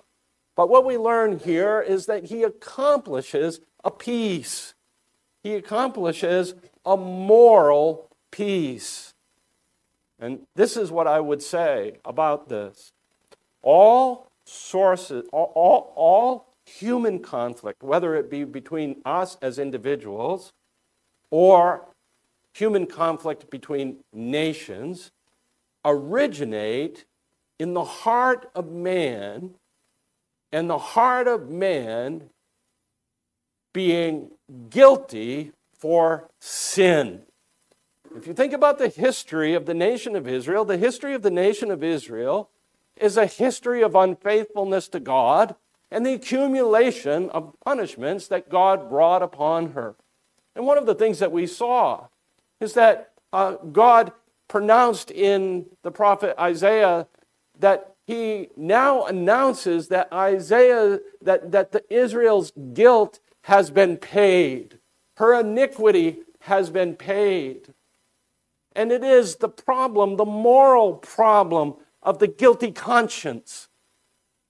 but 0.56 0.70
what 0.70 0.86
we 0.86 0.98
learn 0.98 1.40
here 1.40 1.82
is 1.82 2.06
that 2.06 2.26
he 2.26 2.44
accomplishes 2.44 3.60
a 3.84 3.92
peace. 3.92 4.74
He 5.44 5.56
accomplishes 5.56 6.54
a 6.86 6.96
moral 6.96 8.10
peace. 8.32 9.15
And 10.20 10.48
this 10.56 10.78
is 10.78 10.92
what 10.92 11.08
I 11.08 11.20
would 11.20 11.42
say 11.42 11.98
about 12.06 12.50
this. 12.50 12.92
All 13.62 14.32
sources, 14.46 15.28
all, 15.32 15.52
all, 15.56 15.94
all 15.96 16.54
human 16.66 17.20
conflict, 17.20 17.84
whether 17.84 18.16
it 18.16 18.30
be 18.30 18.44
between 18.44 19.02
us 19.06 19.38
as 19.42 19.60
individuals 19.60 20.54
or 21.30 21.86
human 22.54 22.86
conflict 22.86 23.50
between 23.50 23.98
nations 24.14 25.12
originate 25.84 27.06
in 27.60 27.74
the 27.74 27.84
heart 27.84 28.50
of 28.56 28.72
man 28.72 29.56
and 30.52 30.70
the 30.70 30.78
heart 30.78 31.28
of 31.28 31.50
man 31.50 32.30
being 33.74 34.32
guilty 34.70 35.52
for 35.78 36.30
sin. 36.40 37.22
If 38.16 38.28
you 38.28 38.34
think 38.34 38.54
about 38.54 38.78
the 38.78 38.88
history 38.88 39.54
of 39.56 39.66
the 39.66 39.74
nation 39.74 40.16
of 40.16 40.26
Israel, 40.26 40.64
the 40.64 40.78
history 40.78 41.14
of 41.14 41.22
the 41.22 41.30
nation 41.30 41.70
of 41.70 41.84
Israel 41.84 42.50
is 42.96 43.18
a 43.18 43.26
history 43.26 43.82
of 43.82 43.94
unfaithfulness 43.94 44.88
to 44.90 45.02
God 45.02 45.56
and 45.92 46.06
the 46.06 46.14
accumulation 46.14 47.30
of 47.32 47.54
punishments 47.66 48.28
that 48.30 48.50
God 48.50 48.90
brought 48.90 49.22
upon 49.22 49.74
her. 49.74 49.96
And 50.56 50.66
one 50.66 50.78
of 50.78 50.86
the 50.86 50.96
things 50.96 51.20
that 51.20 51.34
we 51.34 51.46
saw 51.46 52.08
is 52.62 52.74
that 52.74 53.12
uh, 53.34 53.56
God 53.56 54.14
pronounced 54.48 55.12
in 55.12 55.66
the 55.84 55.92
prophet 55.92 56.40
Isaiah 56.40 57.08
that 57.60 57.96
he 58.08 58.48
now 58.56 59.06
announces 59.06 59.90
that 59.90 60.12
Isaiah, 60.14 61.00
that, 61.22 61.52
that 61.52 61.74
the 61.74 61.84
Israel's 61.94 62.54
guilt 62.74 63.20
has 63.42 63.72
been 63.72 63.98
paid. 63.98 64.80
Her 65.18 65.38
iniquity 65.38 66.20
has 66.42 66.70
been 66.70 66.96
paid. 66.96 67.74
And 68.76 68.92
it 68.92 69.04
is 69.04 69.38
the 69.38 69.50
problem, 69.50 70.18
the 70.18 70.26
moral 70.26 70.94
problem 70.94 71.76
of 72.04 72.20
the 72.20 72.28
guilty 72.28 72.72
conscience 72.72 73.70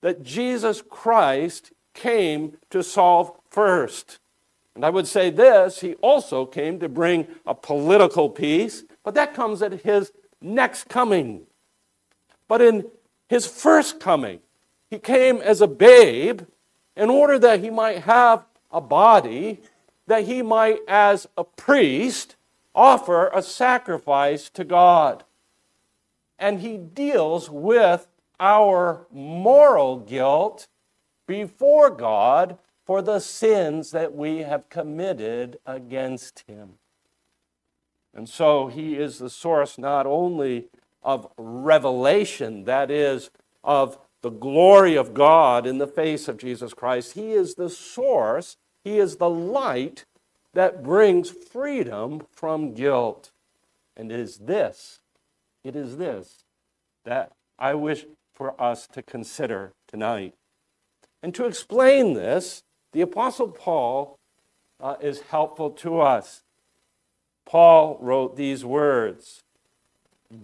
that 0.02 0.22
Jesus 0.22 0.82
Christ 0.82 1.72
came 1.94 2.58
to 2.70 2.82
solve 2.82 3.32
first. 3.48 4.18
And 4.74 4.84
I 4.84 4.90
would 4.90 5.06
say 5.06 5.30
this 5.30 5.80
he 5.80 5.94
also 5.94 6.44
came 6.44 6.78
to 6.80 6.88
bring 6.88 7.26
a 7.46 7.54
political 7.54 8.28
peace, 8.28 8.84
but 9.02 9.14
that 9.14 9.32
comes 9.32 9.62
at 9.62 9.80
his 9.82 10.12
next 10.40 10.88
coming. 10.88 11.46
But 12.46 12.60
in 12.60 12.86
his 13.28 13.46
first 13.46 13.98
coming, 13.98 14.40
he 14.90 14.98
came 14.98 15.38
as 15.38 15.60
a 15.60 15.66
babe 15.66 16.42
in 16.96 17.10
order 17.10 17.38
that 17.38 17.60
he 17.60 17.70
might 17.70 18.00
have 18.00 18.44
a 18.70 18.80
body, 18.80 19.60
that 20.06 20.24
he 20.24 20.42
might, 20.42 20.80
as 20.86 21.26
a 21.36 21.44
priest, 21.44 22.35
offer 22.76 23.28
a 23.28 23.42
sacrifice 23.42 24.50
to 24.50 24.62
God. 24.62 25.24
And 26.38 26.60
he 26.60 26.76
deals 26.76 27.50
with 27.50 28.06
our 28.38 29.06
moral 29.10 29.98
guilt 29.98 30.68
before 31.26 31.90
God 31.90 32.58
for 32.84 33.00
the 33.02 33.18
sins 33.18 33.90
that 33.90 34.14
we 34.14 34.38
have 34.38 34.68
committed 34.68 35.58
against 35.66 36.44
him. 36.46 36.74
And 38.14 38.28
so 38.28 38.68
he 38.68 38.96
is 38.96 39.18
the 39.18 39.30
source 39.30 39.76
not 39.76 40.06
only 40.06 40.68
of 41.02 41.28
revelation, 41.36 42.64
that 42.64 42.90
is, 42.90 43.30
of 43.64 43.98
the 44.22 44.30
glory 44.30 44.96
of 44.96 45.14
God 45.14 45.66
in 45.66 45.78
the 45.78 45.86
face 45.86 46.28
of 46.28 46.38
Jesus 46.38 46.74
Christ, 46.74 47.12
he 47.12 47.32
is 47.32 47.54
the 47.54 47.68
source, 47.68 48.56
he 48.84 48.98
is 48.98 49.16
the 49.16 49.30
light 49.30 50.04
that 50.56 50.82
brings 50.82 51.28
freedom 51.28 52.22
from 52.32 52.72
guilt. 52.72 53.30
And 53.94 54.10
it 54.10 54.18
is 54.18 54.38
this, 54.38 55.00
it 55.62 55.76
is 55.76 55.98
this 55.98 56.44
that 57.04 57.32
I 57.58 57.74
wish 57.74 58.06
for 58.34 58.60
us 58.60 58.86
to 58.88 59.02
consider 59.02 59.72
tonight. 59.86 60.32
And 61.22 61.34
to 61.34 61.44
explain 61.44 62.14
this, 62.14 62.62
the 62.92 63.02
Apostle 63.02 63.48
Paul 63.48 64.18
uh, 64.80 64.96
is 65.00 65.20
helpful 65.20 65.70
to 65.72 66.00
us. 66.00 66.42
Paul 67.44 67.98
wrote 68.00 68.36
these 68.36 68.64
words 68.64 69.42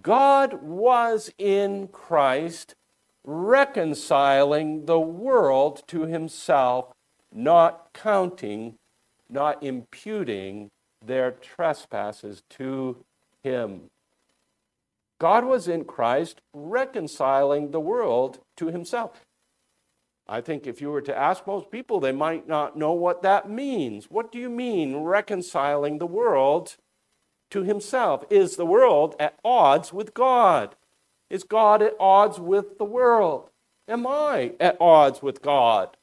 God 0.03 0.61
was 0.61 1.31
in 1.39 1.87
Christ 1.87 2.75
reconciling 3.23 4.85
the 4.85 4.99
world 4.99 5.81
to 5.87 6.05
himself, 6.05 6.93
not 7.33 7.89
counting, 7.93 8.75
not 9.33 9.61
imputing 9.63 10.71
their 11.05 11.31
trespasses 11.31 12.43
to 12.51 13.03
him. 13.43 13.89
God 15.19 15.45
was 15.45 15.67
in 15.67 15.85
Christ 15.85 16.41
reconciling 16.53 17.71
the 17.71 17.79
world 17.79 18.39
to 18.57 18.67
himself. 18.67 19.25
I 20.27 20.41
think 20.41 20.65
if 20.65 20.79
you 20.81 20.89
were 20.89 21.01
to 21.01 21.17
ask 21.17 21.45
most 21.45 21.69
people, 21.69 21.99
they 21.99 22.11
might 22.11 22.47
not 22.47 22.77
know 22.77 22.93
what 22.93 23.21
that 23.23 23.49
means. 23.49 24.05
What 24.09 24.31
do 24.31 24.39
you 24.39 24.49
mean 24.49 24.97
reconciling 24.97 25.97
the 25.97 26.07
world 26.07 26.77
to 27.51 27.63
himself? 27.63 28.23
Is 28.29 28.55
the 28.55 28.65
world 28.65 29.15
at 29.19 29.37
odds 29.43 29.91
with 29.91 30.13
God? 30.13 30.75
Is 31.29 31.43
God 31.43 31.81
at 31.81 31.95
odds 31.99 32.39
with 32.39 32.77
the 32.77 32.85
world? 32.85 33.49
Am 33.87 34.07
I 34.07 34.53
at 34.59 34.77
odds 34.79 35.21
with 35.21 35.41
God? 35.41 35.97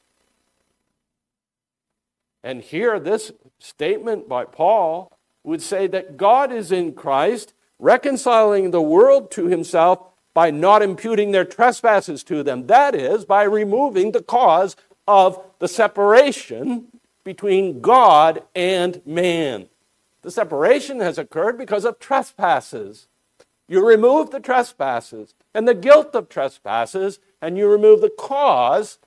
And 2.43 2.61
here, 2.61 2.99
this 2.99 3.31
statement 3.59 4.27
by 4.27 4.45
Paul 4.45 5.11
would 5.43 5.61
say 5.61 5.87
that 5.87 6.17
God 6.17 6.51
is 6.51 6.71
in 6.71 6.93
Christ, 6.93 7.53
reconciling 7.79 8.71
the 8.71 8.81
world 8.81 9.31
to 9.31 9.47
himself 9.47 9.99
by 10.33 10.49
not 10.49 10.81
imputing 10.81 11.31
their 11.31 11.45
trespasses 11.45 12.23
to 12.23 12.43
them. 12.43 12.67
That 12.67 12.95
is, 12.95 13.25
by 13.25 13.43
removing 13.43 14.11
the 14.11 14.23
cause 14.23 14.75
of 15.07 15.43
the 15.59 15.67
separation 15.67 16.87
between 17.23 17.81
God 17.81 18.43
and 18.55 19.01
man. 19.05 19.67
The 20.21 20.31
separation 20.31 20.99
has 20.99 21.17
occurred 21.17 21.57
because 21.57 21.85
of 21.85 21.99
trespasses. 21.99 23.07
You 23.67 23.85
remove 23.85 24.31
the 24.31 24.39
trespasses 24.39 25.33
and 25.53 25.67
the 25.67 25.73
guilt 25.73 26.15
of 26.15 26.29
trespasses, 26.29 27.19
and 27.41 27.57
you 27.57 27.67
remove 27.67 28.01
the 28.01 28.09
cause, 28.09 28.99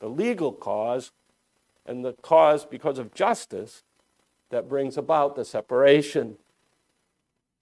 the 0.00 0.08
legal 0.08 0.52
cause, 0.52 1.12
and 1.90 2.04
the 2.04 2.12
cause 2.22 2.64
because 2.64 2.98
of 2.98 3.12
justice 3.12 3.82
that 4.50 4.68
brings 4.68 4.96
about 4.96 5.34
the 5.34 5.44
separation. 5.44 6.36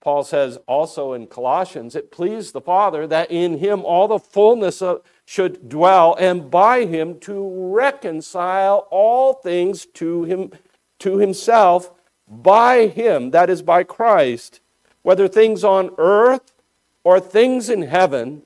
Paul 0.01 0.23
says 0.23 0.59
also 0.67 1.13
in 1.13 1.25
Colossians, 1.27 1.95
it 1.95 2.11
pleased 2.11 2.53
the 2.53 2.61
Father 2.61 3.07
that 3.07 3.31
in 3.31 3.57
him 3.57 3.83
all 3.83 4.07
the 4.07 4.19
fullness 4.19 4.81
of, 4.83 5.01
should 5.25 5.67
dwell, 5.67 6.15
and 6.19 6.49
by 6.49 6.85
him 6.85 7.19
to 7.21 7.73
reconcile 7.73 8.87
all 8.91 9.33
things 9.33 9.85
to 9.95 10.23
him 10.23 10.51
to 10.99 11.17
himself 11.17 11.91
by 12.27 12.87
him, 12.87 13.31
that 13.31 13.49
is 13.49 13.61
by 13.63 13.83
Christ, 13.83 14.59
whether 15.01 15.27
things 15.27 15.63
on 15.63 15.89
earth 15.97 16.53
or 17.03 17.19
things 17.19 17.69
in 17.69 17.81
heaven. 17.81 18.43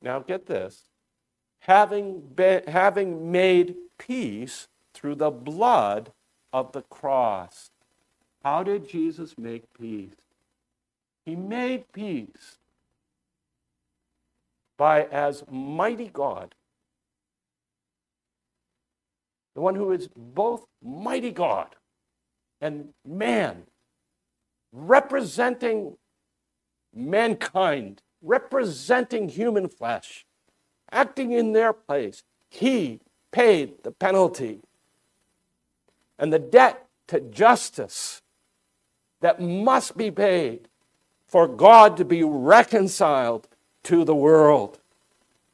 Now 0.00 0.20
get 0.20 0.46
this. 0.46 0.84
Having, 1.60 2.20
been, 2.34 2.64
having 2.68 3.32
made 3.32 3.74
peace 4.06 4.68
through 4.94 5.14
the 5.14 5.30
blood 5.30 6.12
of 6.52 6.72
the 6.72 6.82
cross. 6.82 7.70
How 8.42 8.62
did 8.62 8.88
Jesus 8.88 9.38
make 9.38 9.64
peace? 9.78 10.14
He 11.24 11.36
made 11.36 11.92
peace 11.92 12.58
by 14.76 15.04
as 15.04 15.44
mighty 15.50 16.08
God, 16.08 16.54
the 19.54 19.60
one 19.60 19.76
who 19.76 19.92
is 19.92 20.08
both 20.16 20.64
mighty 20.82 21.30
God 21.30 21.76
and 22.60 22.88
man, 23.06 23.64
representing 24.72 25.96
mankind, 26.94 28.02
representing 28.22 29.28
human 29.28 29.68
flesh, 29.68 30.26
acting 30.90 31.32
in 31.32 31.52
their 31.52 31.72
place. 31.72 32.24
He 32.48 33.00
paid 33.32 33.82
the 33.82 33.90
penalty 33.90 34.60
and 36.18 36.32
the 36.32 36.38
debt 36.38 36.86
to 37.08 37.20
justice 37.20 38.22
that 39.20 39.40
must 39.40 39.96
be 39.96 40.10
paid 40.10 40.68
for 41.26 41.48
God 41.48 41.96
to 41.96 42.04
be 42.04 42.22
reconciled 42.22 43.48
to 43.84 44.04
the 44.04 44.14
world. 44.14 44.78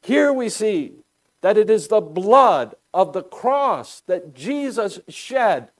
Here 0.01 0.31
we 0.31 0.49
see 0.49 0.93
that 1.41 1.57
it 1.57 1.69
is 1.69 1.87
the 1.87 2.01
blood 2.01 2.75
of 2.93 3.13
the 3.13 3.23
cross 3.23 4.01
that 4.07 4.33
Jesus 4.33 4.99
shed 5.07 5.71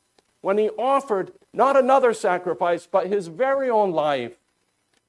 when 0.41 0.57
he 0.57 0.69
offered 0.69 1.31
not 1.53 1.75
another 1.75 2.13
sacrifice, 2.13 2.87
but 2.89 3.07
his 3.07 3.27
very 3.27 3.69
own 3.69 3.91
life. 3.91 4.37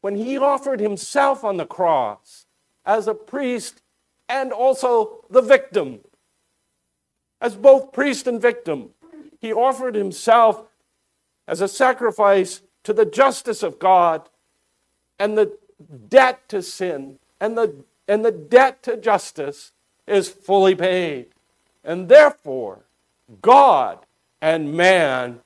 When 0.00 0.16
he 0.16 0.38
offered 0.38 0.80
himself 0.80 1.44
on 1.44 1.56
the 1.56 1.66
cross 1.66 2.46
as 2.84 3.06
a 3.06 3.14
priest 3.14 3.82
and 4.28 4.52
also 4.52 5.24
the 5.28 5.42
victim, 5.42 6.00
as 7.40 7.56
both 7.56 7.92
priest 7.92 8.26
and 8.26 8.40
victim, 8.40 8.90
he 9.40 9.52
offered 9.52 9.94
himself 9.94 10.64
as 11.48 11.60
a 11.60 11.68
sacrifice 11.68 12.62
to 12.84 12.92
the 12.92 13.04
justice 13.06 13.62
of 13.62 13.78
God 13.78 14.28
and 15.18 15.36
the 15.36 15.56
debt 16.08 16.48
to 16.48 16.62
sin 16.62 17.18
and 17.40 17.56
the, 17.56 17.84
and 18.06 18.24
the 18.24 18.32
debt 18.32 18.82
to 18.84 18.96
justice 18.96 19.72
is 20.06 20.28
fully 20.28 20.74
paid. 20.74 21.26
And 21.82 22.08
therefore, 22.08 22.84
God 23.40 24.04
and 24.42 24.74
man 24.74 25.40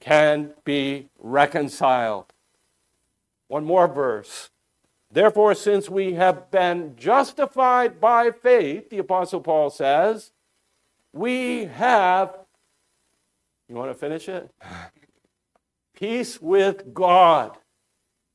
can 0.00 0.52
be 0.64 1.08
reconciled. 1.18 2.26
One 3.48 3.64
more 3.64 3.88
verse. 3.88 4.50
Therefore, 5.10 5.54
since 5.54 5.88
we 5.88 6.14
have 6.14 6.50
been 6.50 6.94
justified 6.96 8.00
by 8.00 8.30
faith, 8.30 8.90
the 8.90 8.98
Apostle 8.98 9.40
Paul 9.40 9.70
says, 9.70 10.32
we 11.14 11.66
have, 11.66 12.36
you 13.68 13.76
want 13.76 13.90
to 13.90 13.94
finish 13.98 14.28
it? 14.28 14.50
Peace 15.94 16.42
with 16.42 16.92
God 16.92 17.56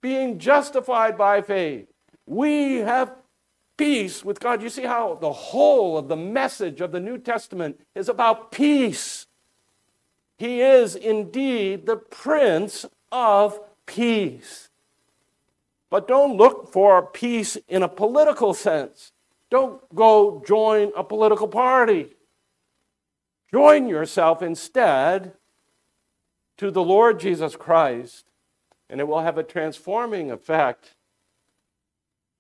being 0.02 0.40
justified 0.40 1.18
by 1.18 1.42
faith. 1.42 1.88
We 2.26 2.78
have 2.78 3.14
peace 3.78 4.24
with 4.24 4.40
God. 4.40 4.62
You 4.62 4.70
see 4.70 4.84
how 4.84 5.16
the 5.16 5.32
whole 5.32 5.98
of 5.98 6.08
the 6.08 6.16
message 6.16 6.80
of 6.80 6.92
the 6.92 7.00
New 7.00 7.18
Testament 7.18 7.80
is 7.96 8.08
about 8.08 8.52
peace. 8.52 9.28
He 10.38 10.62
is 10.62 10.96
indeed 10.96 11.86
the 11.86 11.98
Prince 11.98 12.86
of 13.12 13.60
Peace. 13.86 14.70
But 15.90 16.08
don't 16.08 16.38
look 16.38 16.72
for 16.72 17.08
peace 17.08 17.58
in 17.68 17.84
a 17.84 17.90
political 17.90 18.54
sense. 18.54 19.12
Don't 19.50 19.82
go 19.96 20.42
join 20.48 20.92
a 20.96 21.04
political 21.04 21.48
party. 21.48 22.16
Join 23.52 23.88
yourself 23.88 24.42
instead 24.42 25.34
to 26.58 26.72
the 26.72 26.84
Lord 26.84 27.20
Jesus 27.20 27.56
Christ 27.56 28.26
and 28.90 29.00
it 29.00 29.08
will 29.08 29.22
have 29.22 29.38
a 29.38 29.44
transforming 29.44 30.32
effect, 30.32 30.96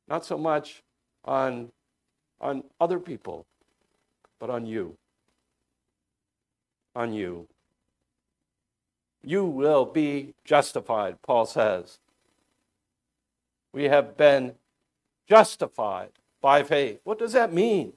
not 0.07 0.25
so 0.25 0.37
much 0.37 0.81
on, 1.23 1.71
on 2.41 2.63
other 2.81 2.99
people, 2.99 3.45
but 4.39 4.49
on 4.49 4.65
you. 4.65 4.97
On 6.95 7.13
you. 7.13 7.47
You 9.23 9.45
will 9.45 9.85
be 9.85 10.33
justified, 10.43 11.21
Paul 11.21 11.45
says. 11.45 11.99
We 13.71 13.85
have 13.85 14.17
been 14.17 14.55
justified 15.27 16.09
by 16.41 16.63
faith. 16.63 16.99
What 17.03 17.19
does 17.19 17.33
that 17.33 17.53
mean? 17.53 17.93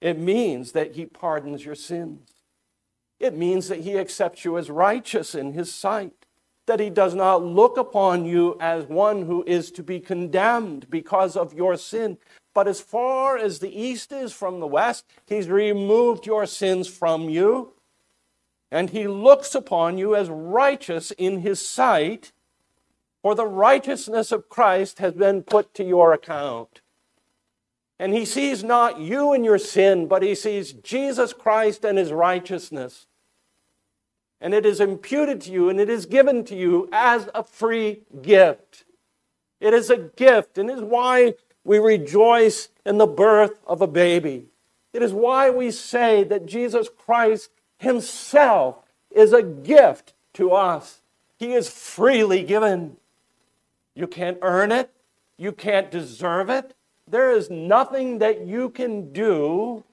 It 0.00 0.18
means 0.18 0.72
that 0.72 0.94
he 0.94 1.06
pardons 1.06 1.64
your 1.64 1.74
sins. 1.74 2.30
It 3.18 3.36
means 3.36 3.68
that 3.68 3.80
he 3.80 3.98
accepts 3.98 4.44
you 4.44 4.58
as 4.58 4.70
righteous 4.70 5.34
in 5.34 5.52
his 5.52 5.74
sight 5.74 6.26
that 6.68 6.78
he 6.78 6.90
does 6.90 7.14
not 7.14 7.42
look 7.42 7.76
upon 7.76 8.24
you 8.24 8.56
as 8.60 8.84
one 8.84 9.26
who 9.26 9.42
is 9.46 9.72
to 9.72 9.82
be 9.82 9.98
condemned 9.98 10.88
because 10.88 11.36
of 11.36 11.52
your 11.52 11.76
sin. 11.76 12.18
But 12.54 12.68
as 12.68 12.80
far 12.80 13.36
as 13.36 13.58
the 13.58 13.76
east 13.76 14.12
is 14.12 14.32
from 14.32 14.60
the 14.60 14.66
west, 14.66 15.04
he's 15.26 15.48
removed 15.48 16.26
your 16.26 16.46
sins 16.46 16.86
from 16.86 17.28
you. 17.28 17.72
And 18.70 18.90
he 18.90 19.08
looks 19.08 19.54
upon 19.54 19.96
you 19.96 20.14
as 20.14 20.28
righteous 20.28 21.10
in 21.12 21.40
his 21.40 21.66
sight, 21.66 22.32
for 23.22 23.34
the 23.34 23.46
righteousness 23.46 24.30
of 24.30 24.50
Christ 24.50 24.98
has 24.98 25.14
been 25.14 25.42
put 25.42 25.72
to 25.74 25.84
your 25.84 26.12
account. 26.12 26.82
And 27.98 28.14
he 28.14 28.24
sees 28.24 28.62
not 28.62 29.00
you 29.00 29.32
and 29.32 29.44
your 29.44 29.58
sin, 29.58 30.06
but 30.06 30.22
he 30.22 30.34
sees 30.34 30.72
Jesus 30.72 31.32
Christ 31.32 31.84
and 31.84 31.98
his 31.98 32.12
righteousness 32.12 33.08
and 34.40 34.54
it 34.54 34.64
is 34.64 34.80
imputed 34.80 35.40
to 35.42 35.50
you 35.50 35.68
and 35.68 35.80
it 35.80 35.90
is 35.90 36.06
given 36.06 36.44
to 36.44 36.54
you 36.54 36.88
as 36.92 37.28
a 37.34 37.42
free 37.42 38.02
gift. 38.22 38.84
It 39.60 39.74
is 39.74 39.90
a 39.90 39.96
gift, 39.96 40.56
and 40.56 40.70
is 40.70 40.80
why 40.80 41.34
we 41.64 41.80
rejoice 41.80 42.68
in 42.86 42.98
the 42.98 43.08
birth 43.08 43.58
of 43.66 43.82
a 43.82 43.88
baby. 43.88 44.46
It 44.92 45.02
is 45.02 45.12
why 45.12 45.50
we 45.50 45.72
say 45.72 46.22
that 46.24 46.46
Jesus 46.46 46.88
Christ 46.88 47.50
Himself 47.78 48.76
is 49.10 49.32
a 49.32 49.42
gift 49.42 50.14
to 50.34 50.52
us. 50.52 51.00
He 51.38 51.54
is 51.54 51.68
freely 51.68 52.44
given. 52.44 52.98
You 53.96 54.06
can't 54.06 54.38
earn 54.42 54.70
it, 54.70 54.92
you 55.36 55.50
can't 55.50 55.90
deserve 55.90 56.48
it. 56.48 56.74
There 57.10 57.32
is 57.32 57.50
nothing 57.50 58.18
that 58.18 58.46
you 58.46 58.70
can 58.70 59.12
do 59.12 59.84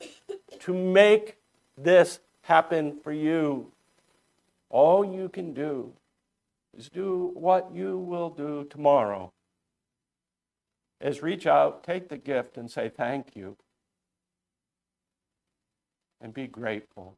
to 0.60 0.74
make 0.74 1.38
this 1.78 2.20
happen 2.42 3.00
for 3.04 3.12
you. 3.12 3.72
All 4.70 5.06
you 5.06 5.30
can 5.30 5.54
do 5.54 5.94
is 6.78 6.90
do 6.90 7.32
what 7.34 7.72
you 7.74 7.98
will 7.98 8.30
do 8.30 8.66
tomorrow. 8.70 9.32
Is 11.02 11.22
reach 11.22 11.46
out, 11.48 11.84
take 11.84 12.10
the 12.10 12.18
gift, 12.18 12.58
and 12.58 12.70
say 12.70 12.90
thank 12.90 13.36
you. 13.36 13.58
and 16.22 16.34
be 16.34 16.48
grateful. 16.48 17.18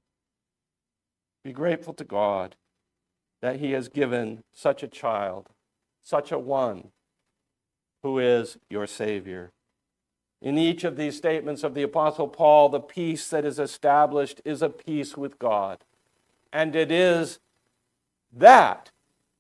Be 1.44 1.54
grateful 1.54 1.94
to 1.94 2.04
God 2.04 2.56
that 3.42 3.60
He 3.60 3.72
has 3.72 3.88
given 3.88 4.44
such 4.54 4.84
a 4.84 4.88
child, 4.88 5.48
such 6.04 6.32
a 6.32 6.40
one, 6.40 6.90
who 8.04 8.20
is 8.20 8.58
your 8.70 8.86
Savior. 8.86 9.52
In 10.41 10.58
each 10.58 10.84
of 10.84 10.97
these 10.97 11.17
statements 11.17 11.63
of 11.63 11.73
the 11.73 11.84
Apostle 11.84 12.28
Paul, 12.28 12.69
the 12.69 12.80
peace 12.80 13.30
that 13.30 13.45
is 13.45 13.58
established 13.58 14.41
is 14.45 14.62
a 14.62 14.69
peace 14.69 15.17
with 15.17 15.39
God. 15.39 15.84
And 16.54 16.76
it 16.76 16.91
is 16.91 17.39
that 18.32 18.91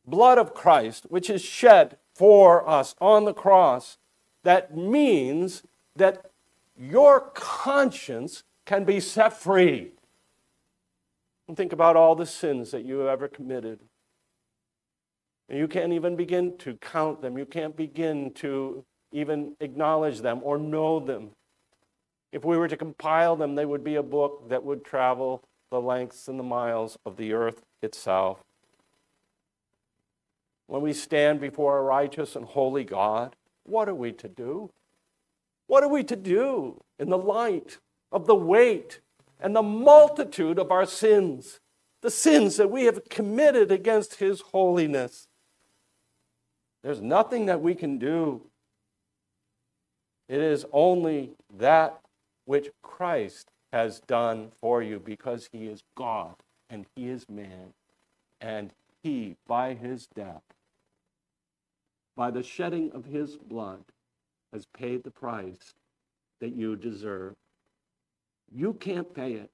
blood 0.05 0.37
of 0.37 0.53
Christ, 0.53 1.05
which 1.09 1.29
is 1.29 1.41
shed 1.41 1.97
for 2.15 2.67
us 2.67 2.95
on 2.99 3.25
the 3.25 3.33
cross, 3.33 3.97
that 4.43 4.75
means 4.75 5.63
that 5.95 6.31
your 6.79 7.19
conscience 7.33 8.43
can 8.65 8.83
be 8.83 8.99
set 8.99 9.39
free. 9.39 9.91
And 11.47 11.55
think 11.55 11.73
about 11.73 11.95
all 11.95 12.15
the 12.15 12.25
sins 12.25 12.71
that 12.71 12.83
you 12.83 12.99
have 12.99 13.07
ever 13.07 13.27
committed. 13.27 13.79
And 15.49 15.57
you 15.57 15.67
can't 15.67 15.93
even 15.93 16.15
begin 16.15 16.57
to 16.57 16.75
count 16.75 17.21
them. 17.21 17.37
You 17.37 17.45
can't 17.45 17.75
begin 17.75 18.31
to 18.35 18.83
even 19.11 19.55
acknowledge 19.59 20.21
them 20.21 20.41
or 20.43 20.57
know 20.57 20.99
them. 20.99 21.31
If 22.31 22.43
we 22.43 22.57
were 22.57 22.67
to 22.67 22.77
compile 22.77 23.35
them, 23.35 23.55
they 23.55 23.65
would 23.65 23.83
be 23.83 23.95
a 23.95 24.03
book 24.03 24.49
that 24.49 24.63
would 24.63 24.83
travel 24.83 25.43
the 25.71 25.81
lengths 25.81 26.27
and 26.27 26.39
the 26.39 26.43
miles 26.43 26.97
of 27.05 27.17
the 27.17 27.33
earth 27.33 27.63
itself. 27.81 28.43
When 30.67 30.81
we 30.81 30.93
stand 30.93 31.39
before 31.39 31.77
a 31.77 31.83
righteous 31.83 32.35
and 32.35 32.45
holy 32.45 32.83
God, 32.83 33.35
what 33.63 33.87
are 33.87 33.95
we 33.95 34.11
to 34.13 34.27
do? 34.27 34.71
What 35.67 35.83
are 35.83 35.89
we 35.89 36.03
to 36.03 36.15
do 36.15 36.81
in 36.99 37.09
the 37.09 37.17
light 37.17 37.77
of 38.11 38.27
the 38.27 38.35
weight 38.35 38.99
and 39.39 39.55
the 39.55 39.63
multitude 39.63 40.59
of 40.59 40.71
our 40.71 40.85
sins, 40.85 41.59
the 42.01 42.11
sins 42.11 42.57
that 42.57 42.71
we 42.71 42.83
have 42.85 43.09
committed 43.09 43.71
against 43.71 44.15
His 44.15 44.41
holiness? 44.41 45.27
There's 46.83 47.01
nothing 47.01 47.47
that 47.47 47.61
we 47.61 47.75
can 47.75 47.97
do. 47.97 48.43
It 50.27 50.41
is 50.41 50.65
only 50.73 51.31
that 51.57 51.99
which 52.45 52.69
Christ 52.81 53.49
has 53.71 54.01
done 54.01 54.51
for 54.61 54.81
you 54.81 54.99
because 54.99 55.49
He 55.51 55.67
is 55.67 55.83
God 55.95 56.35
and 56.69 56.85
He 56.95 57.07
is 57.07 57.25
man. 57.29 57.73
And 58.41 58.71
He, 59.03 59.35
by 59.47 59.73
His 59.73 60.07
death, 60.07 60.43
by 62.15 62.31
the 62.31 62.43
shedding 62.43 62.91
of 62.91 63.05
His 63.05 63.37
blood, 63.37 63.83
has 64.51 64.65
paid 64.77 65.03
the 65.03 65.11
price 65.11 65.75
that 66.41 66.55
you 66.55 66.75
deserve. 66.75 67.35
You 68.53 68.73
can't 68.73 69.13
pay 69.13 69.33
it. 69.33 69.49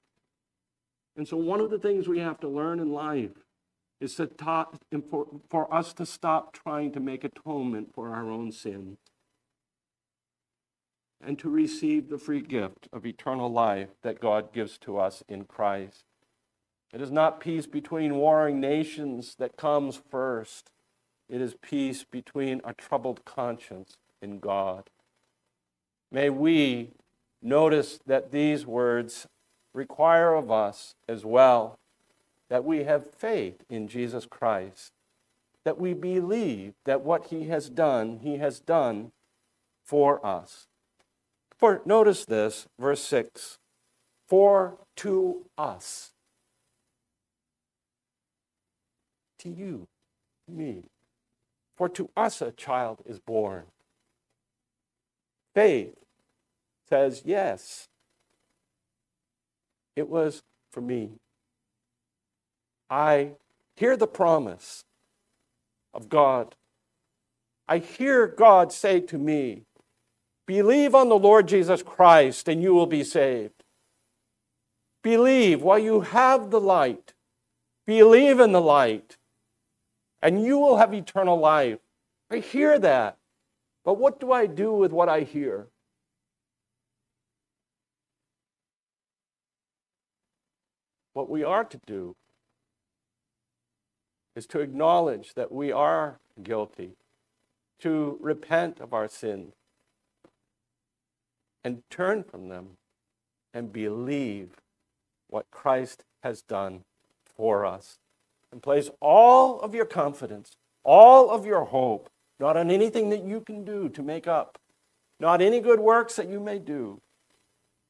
And 1.16 1.26
so, 1.26 1.36
one 1.36 1.60
of 1.60 1.70
the 1.70 1.78
things 1.78 2.08
we 2.08 2.18
have 2.18 2.40
to 2.40 2.48
learn 2.48 2.80
in 2.80 2.92
life 2.92 3.44
is 4.00 4.16
to 4.16 4.26
ta- 4.26 4.70
for, 5.10 5.26
for 5.48 5.72
us 5.72 5.92
to 5.94 6.06
stop 6.06 6.52
trying 6.52 6.92
to 6.92 7.00
make 7.00 7.22
atonement 7.22 7.94
for 7.94 8.14
our 8.14 8.28
own 8.30 8.50
sins 8.50 8.98
and 11.26 11.38
to 11.38 11.48
receive 11.48 12.08
the 12.08 12.18
free 12.18 12.40
gift 12.40 12.88
of 12.92 13.06
eternal 13.06 13.50
life 13.50 13.90
that 14.02 14.20
God 14.20 14.52
gives 14.52 14.78
to 14.78 14.98
us 14.98 15.22
in 15.28 15.44
Christ. 15.44 16.04
It 16.92 17.00
is 17.00 17.10
not 17.10 17.40
peace 17.40 17.66
between 17.66 18.16
warring 18.16 18.60
nations 18.60 19.34
that 19.38 19.56
comes 19.56 20.00
first. 20.10 20.70
It 21.28 21.40
is 21.40 21.54
peace 21.60 22.04
between 22.04 22.60
a 22.64 22.72
troubled 22.72 23.24
conscience 23.24 23.96
in 24.22 24.38
God. 24.38 24.90
May 26.12 26.30
we 26.30 26.92
notice 27.42 27.98
that 28.06 28.30
these 28.30 28.64
words 28.66 29.26
require 29.72 30.34
of 30.34 30.50
us 30.50 30.94
as 31.08 31.24
well 31.24 31.78
that 32.48 32.64
we 32.64 32.84
have 32.84 33.10
faith 33.10 33.64
in 33.68 33.88
Jesus 33.88 34.26
Christ, 34.26 34.92
that 35.64 35.80
we 35.80 35.94
believe 35.94 36.74
that 36.84 37.00
what 37.00 37.26
he 37.26 37.48
has 37.48 37.68
done, 37.68 38.20
he 38.22 38.36
has 38.36 38.60
done 38.60 39.12
for 39.82 40.24
us. 40.24 40.68
For 41.64 41.80
notice 41.86 42.26
this, 42.26 42.66
verse 42.78 43.00
6 43.00 43.56
for 44.28 44.76
to 44.96 45.46
us, 45.56 46.10
to 49.38 49.48
you, 49.48 49.88
me, 50.46 50.82
for 51.78 51.88
to 51.88 52.10
us 52.14 52.42
a 52.42 52.52
child 52.52 53.00
is 53.06 53.18
born. 53.18 53.62
Faith 55.54 55.94
says, 56.86 57.22
yes, 57.24 57.88
it 59.96 60.06
was 60.10 60.42
for 60.70 60.82
me. 60.82 61.12
I 62.90 63.36
hear 63.74 63.96
the 63.96 64.06
promise 64.06 64.84
of 65.94 66.10
God. 66.10 66.56
I 67.66 67.78
hear 67.78 68.26
God 68.26 68.70
say 68.70 69.00
to 69.00 69.16
me, 69.16 69.62
Believe 70.46 70.94
on 70.94 71.08
the 71.08 71.18
Lord 71.18 71.48
Jesus 71.48 71.82
Christ 71.82 72.48
and 72.48 72.62
you 72.62 72.74
will 72.74 72.86
be 72.86 73.04
saved. 73.04 73.64
Believe 75.02 75.62
while 75.62 75.78
you 75.78 76.00
have 76.00 76.50
the 76.50 76.60
light. 76.60 77.14
Believe 77.86 78.40
in 78.40 78.52
the 78.52 78.60
light 78.60 79.16
and 80.22 80.42
you 80.42 80.58
will 80.58 80.78
have 80.78 80.94
eternal 80.94 81.38
life. 81.38 81.78
I 82.30 82.38
hear 82.38 82.78
that. 82.78 83.18
But 83.84 83.98
what 83.98 84.18
do 84.18 84.32
I 84.32 84.46
do 84.46 84.72
with 84.72 84.92
what 84.92 85.08
I 85.08 85.20
hear? 85.20 85.68
What 91.12 91.30
we 91.30 91.44
are 91.44 91.64
to 91.64 91.80
do 91.86 92.16
is 94.34 94.46
to 94.48 94.60
acknowledge 94.60 95.34
that 95.34 95.52
we 95.52 95.70
are 95.70 96.18
guilty, 96.42 96.96
to 97.80 98.18
repent 98.20 98.80
of 98.80 98.92
our 98.92 99.06
sins, 99.06 99.54
and 101.64 101.82
turn 101.90 102.22
from 102.22 102.48
them 102.48 102.76
and 103.52 103.72
believe 103.72 104.50
what 105.28 105.50
Christ 105.50 106.04
has 106.22 106.42
done 106.42 106.82
for 107.36 107.64
us. 107.64 107.98
And 108.52 108.62
place 108.62 108.90
all 109.00 109.58
of 109.60 109.74
your 109.74 109.84
confidence, 109.84 110.52
all 110.84 111.30
of 111.30 111.44
your 111.44 111.64
hope, 111.64 112.08
not 112.38 112.56
on 112.56 112.70
anything 112.70 113.10
that 113.10 113.24
you 113.24 113.40
can 113.40 113.64
do 113.64 113.88
to 113.88 114.02
make 114.02 114.28
up, 114.28 114.58
not 115.18 115.40
any 115.40 115.60
good 115.60 115.80
works 115.80 116.16
that 116.16 116.28
you 116.28 116.38
may 116.38 116.58
do, 116.58 117.00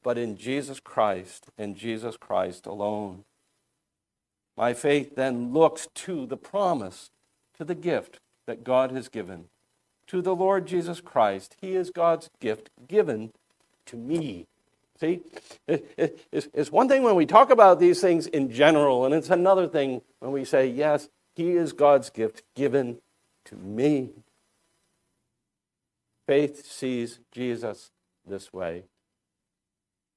but 0.03 0.17
in 0.17 0.37
Jesus 0.37 0.81
Christ 0.81 1.47
and 1.59 1.77
Jesus 1.77 2.17
Christ 2.17 2.67
alone. 2.67 3.25
My 4.57 4.73
faith 4.73 5.17
then 5.17 5.53
looks 5.53 5.89
to 5.95 6.27
the 6.27 6.37
promise, 6.37 7.11
to 7.59 7.65
the 7.65 7.75
gift 7.75 8.21
that 8.47 8.65
God 8.65 8.93
has 8.93 9.09
given, 9.09 9.47
to 10.07 10.23
the 10.23 10.35
Lord 10.35 10.67
Jesus 10.67 11.01
Christ. 11.01 11.57
He 11.61 11.75
is 11.75 11.91
God's 11.91 12.31
gift 12.41 12.71
given 12.87 13.33
to 13.87 13.97
me. 13.97 14.47
See, 15.01 15.21
it's 15.67 16.71
one 16.71 16.89
thing 16.89 17.03
when 17.03 17.17
we 17.17 17.27
talk 17.27 17.51
about 17.51 17.81
these 17.81 18.01
things 18.01 18.27
in 18.29 18.51
general, 18.51 19.05
and 19.05 19.15
it's 19.15 19.31
another 19.31 19.67
thing 19.67 20.03
when 20.21 20.33
we 20.33 20.45
say, 20.45 20.67
yes, 20.67 21.09
He 21.35 21.53
is 21.53 21.73
God's 21.73 22.11
gift 22.11 22.43
given 22.55 22.99
to 23.47 23.57
me. 23.57 24.11
Faith 26.27 26.65
sees 26.65 27.21
Jesus 27.33 27.91
this 28.27 28.53
way. 28.53 28.85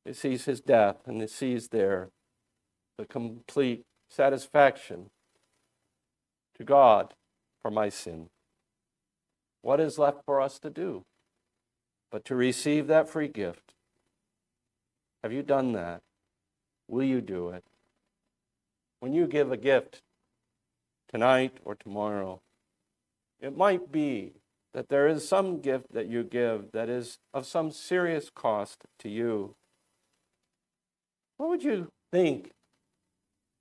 It 0.05 0.15
sees 0.15 0.45
his 0.45 0.61
death 0.61 0.97
and 1.05 1.21
it 1.21 1.29
sees 1.29 1.67
there 1.67 2.09
the 2.97 3.05
complete 3.05 3.83
satisfaction 4.09 5.09
to 6.57 6.63
God 6.63 7.13
for 7.61 7.69
my 7.69 7.89
sin. 7.89 8.29
What 9.61 9.81
is 9.81 9.99
left 9.99 10.23
for 10.25 10.39
us 10.39 10.59
to 10.59 10.69
do 10.69 11.03
but 12.11 12.25
to 12.25 12.35
receive 12.35 12.87
that 12.87 13.09
free 13.09 13.27
gift? 13.27 13.73
Have 15.23 15.33
you 15.33 15.43
done 15.43 15.73
that? 15.73 16.01
Will 16.87 17.03
you 17.03 17.21
do 17.21 17.49
it? 17.49 17.63
When 18.99 19.13
you 19.13 19.27
give 19.27 19.51
a 19.51 19.57
gift 19.57 20.01
tonight 21.11 21.57
or 21.63 21.75
tomorrow, 21.75 22.41
it 23.39 23.55
might 23.55 23.91
be 23.91 24.33
that 24.73 24.89
there 24.89 25.07
is 25.07 25.27
some 25.27 25.59
gift 25.59 25.91
that 25.93 26.07
you 26.07 26.23
give 26.23 26.71
that 26.71 26.89
is 26.89 27.17
of 27.33 27.45
some 27.45 27.71
serious 27.71 28.29
cost 28.29 28.85
to 28.99 29.09
you. 29.09 29.55
What 31.37 31.49
would 31.49 31.63
you 31.63 31.91
think 32.11 32.51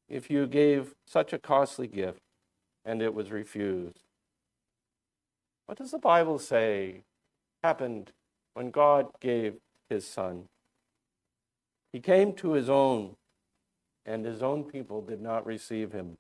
if 0.09 0.31
you 0.31 0.47
gave 0.47 0.95
such 1.07 1.33
a 1.33 1.39
costly 1.39 1.87
gift 1.87 2.21
and 2.85 3.03
it 3.03 3.15
was 3.15 3.31
refused? 3.31 4.05
What 5.67 5.79
does 5.79 5.91
the 5.91 5.99
Bible 5.99 6.39
say 6.39 7.03
happened 7.63 8.13
when 8.57 8.71
God 8.71 9.09
gave 9.21 9.57
his 9.91 10.07
son? 10.07 10.49
He 11.93 12.01
came 12.01 12.33
to 12.37 12.53
his 12.53 12.71
own, 12.71 13.17
and 14.07 14.25
his 14.25 14.43
own 14.43 14.65
people 14.65 15.03
did 15.03 15.21
not 15.21 15.45
receive 15.45 15.93
him. 15.93 16.17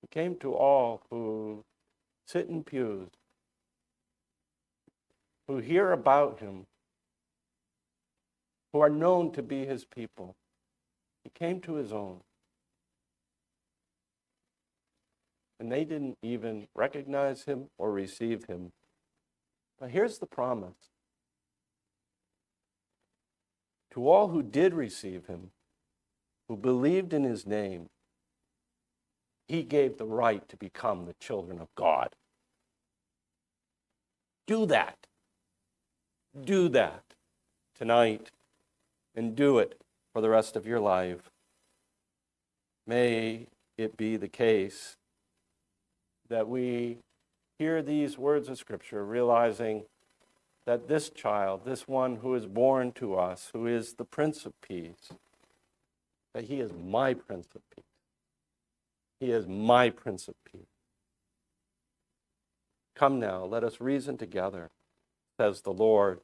He 0.00 0.06
came 0.10 0.36
to 0.36 0.54
all 0.54 1.02
who 1.10 1.64
sit 2.24 2.48
in 2.48 2.64
pews 2.64 3.10
who 5.46 5.58
hear 5.58 5.92
about 5.92 6.40
him, 6.40 6.64
who 8.72 8.80
are 8.80 8.88
known 8.88 9.32
to 9.32 9.42
be 9.42 9.66
his 9.66 9.84
people. 9.84 10.34
He 11.22 11.30
came 11.34 11.60
to 11.60 11.74
his 11.74 11.92
own. 11.92 12.20
And 15.64 15.72
they 15.72 15.84
didn't 15.86 16.18
even 16.20 16.66
recognize 16.74 17.44
him 17.44 17.70
or 17.78 17.90
receive 17.90 18.44
him. 18.44 18.72
But 19.80 19.92
here's 19.92 20.18
the 20.18 20.26
promise 20.26 20.90
to 23.90 24.06
all 24.06 24.28
who 24.28 24.42
did 24.42 24.74
receive 24.74 25.24
him, 25.26 25.52
who 26.48 26.58
believed 26.58 27.14
in 27.14 27.24
his 27.24 27.46
name, 27.46 27.88
he 29.48 29.62
gave 29.62 29.96
the 29.96 30.04
right 30.04 30.46
to 30.50 30.56
become 30.58 31.06
the 31.06 31.14
children 31.14 31.58
of 31.58 31.74
God. 31.76 32.10
Do 34.46 34.66
that. 34.66 35.06
Do 36.38 36.68
that 36.68 37.04
tonight 37.74 38.30
and 39.16 39.34
do 39.34 39.60
it 39.60 39.80
for 40.12 40.20
the 40.20 40.28
rest 40.28 40.56
of 40.56 40.66
your 40.66 40.80
life. 40.80 41.30
May 42.86 43.46
it 43.78 43.96
be 43.96 44.18
the 44.18 44.28
case 44.28 44.98
that 46.28 46.48
we 46.48 46.98
hear 47.58 47.82
these 47.82 48.18
words 48.18 48.48
of 48.48 48.58
Scripture, 48.58 49.04
realizing 49.04 49.84
that 50.66 50.88
this 50.88 51.10
child, 51.10 51.62
this 51.64 51.86
one 51.86 52.16
who 52.16 52.34
is 52.34 52.46
born 52.46 52.92
to 52.92 53.14
us, 53.14 53.50
who 53.52 53.66
is 53.66 53.94
the 53.94 54.04
Prince 54.04 54.46
of 54.46 54.52
Peace, 54.60 55.12
that 56.32 56.44
he 56.44 56.60
is 56.60 56.72
my 56.72 57.14
Prince 57.14 57.48
of 57.54 57.62
Peace. 57.74 57.84
He 59.20 59.30
is 59.30 59.46
my 59.46 59.90
Prince 59.90 60.26
of 60.28 60.34
Peace. 60.50 60.62
Come 62.96 63.18
now, 63.18 63.44
let 63.44 63.64
us 63.64 63.80
reason 63.80 64.16
together, 64.16 64.70
says 65.38 65.62
the 65.62 65.72
Lord. 65.72 66.20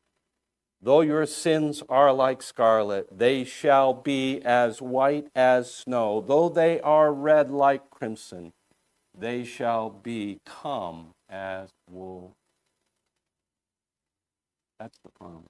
Though 0.82 1.02
your 1.02 1.26
sins 1.26 1.82
are 1.88 2.12
like 2.12 2.42
scarlet, 2.42 3.18
they 3.18 3.44
shall 3.44 3.92
be 3.92 4.40
as 4.42 4.80
white 4.80 5.28
as 5.34 5.72
snow. 5.72 6.22
Though 6.22 6.48
they 6.48 6.80
are 6.80 7.12
red 7.12 7.50
like 7.50 7.90
crimson, 7.90 8.52
they 9.18 9.44
shall 9.44 9.90
become 9.90 11.08
as 11.28 11.70
wool. 11.88 12.36
That's 14.78 14.98
the 15.04 15.10
promise. 15.10 15.44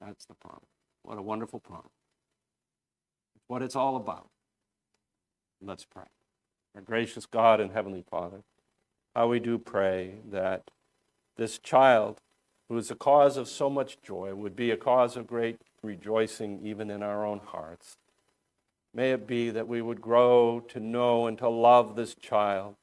That's 0.00 0.24
the 0.26 0.34
promise. 0.34 0.60
What 1.02 1.18
a 1.18 1.22
wonderful 1.22 1.60
promise. 1.60 1.90
What 3.48 3.62
it's 3.62 3.76
all 3.76 3.96
about. 3.96 4.28
Let's 5.60 5.84
pray. 5.84 6.04
Our 6.74 6.80
gracious 6.80 7.26
God 7.26 7.60
and 7.60 7.72
Heavenly 7.72 8.04
Father, 8.10 8.42
how 9.14 9.28
we 9.28 9.40
do 9.40 9.58
pray 9.58 10.16
that 10.30 10.70
this 11.36 11.58
child, 11.58 12.20
who 12.68 12.76
is 12.76 12.90
a 12.90 12.94
cause 12.94 13.36
of 13.36 13.48
so 13.48 13.70
much 13.70 13.98
joy, 14.02 14.34
would 14.34 14.56
be 14.56 14.70
a 14.70 14.76
cause 14.76 15.16
of 15.16 15.26
great 15.26 15.58
rejoicing 15.82 16.60
even 16.64 16.90
in 16.90 17.02
our 17.02 17.24
own 17.24 17.40
hearts. 17.44 17.96
May 18.94 19.12
it 19.12 19.26
be 19.26 19.50
that 19.50 19.68
we 19.68 19.80
would 19.80 20.00
grow 20.00 20.60
to 20.68 20.78
know 20.78 21.26
and 21.26 21.38
to 21.38 21.48
love 21.48 21.96
this 21.96 22.14
child, 22.14 22.74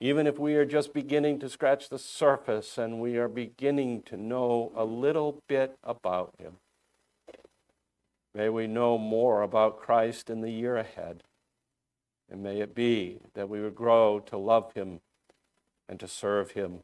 even 0.00 0.26
if 0.26 0.38
we 0.38 0.54
are 0.56 0.64
just 0.64 0.92
beginning 0.92 1.38
to 1.40 1.48
scratch 1.48 1.88
the 1.88 1.98
surface 1.98 2.76
and 2.78 3.00
we 3.00 3.16
are 3.16 3.28
beginning 3.28 4.02
to 4.02 4.16
know 4.16 4.72
a 4.74 4.84
little 4.84 5.42
bit 5.48 5.76
about 5.84 6.34
him. 6.38 6.54
May 8.34 8.48
we 8.48 8.66
know 8.66 8.98
more 8.98 9.42
about 9.42 9.80
Christ 9.80 10.28
in 10.30 10.40
the 10.40 10.50
year 10.50 10.76
ahead. 10.76 11.22
And 12.30 12.42
may 12.42 12.60
it 12.60 12.74
be 12.74 13.20
that 13.34 13.48
we 13.48 13.60
would 13.60 13.74
grow 13.74 14.20
to 14.20 14.36
love 14.36 14.74
him 14.74 15.00
and 15.88 15.98
to 15.98 16.06
serve 16.06 16.50
him, 16.50 16.80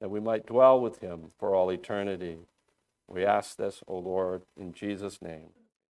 that 0.00 0.10
we 0.10 0.20
might 0.20 0.46
dwell 0.46 0.80
with 0.80 1.00
him 1.00 1.32
for 1.38 1.54
all 1.54 1.70
eternity. 1.70 2.38
We 3.06 3.26
ask 3.26 3.56
this, 3.56 3.82
O 3.86 3.98
Lord, 3.98 4.42
in 4.56 4.72
Jesus' 4.72 5.20
name. 5.20 5.50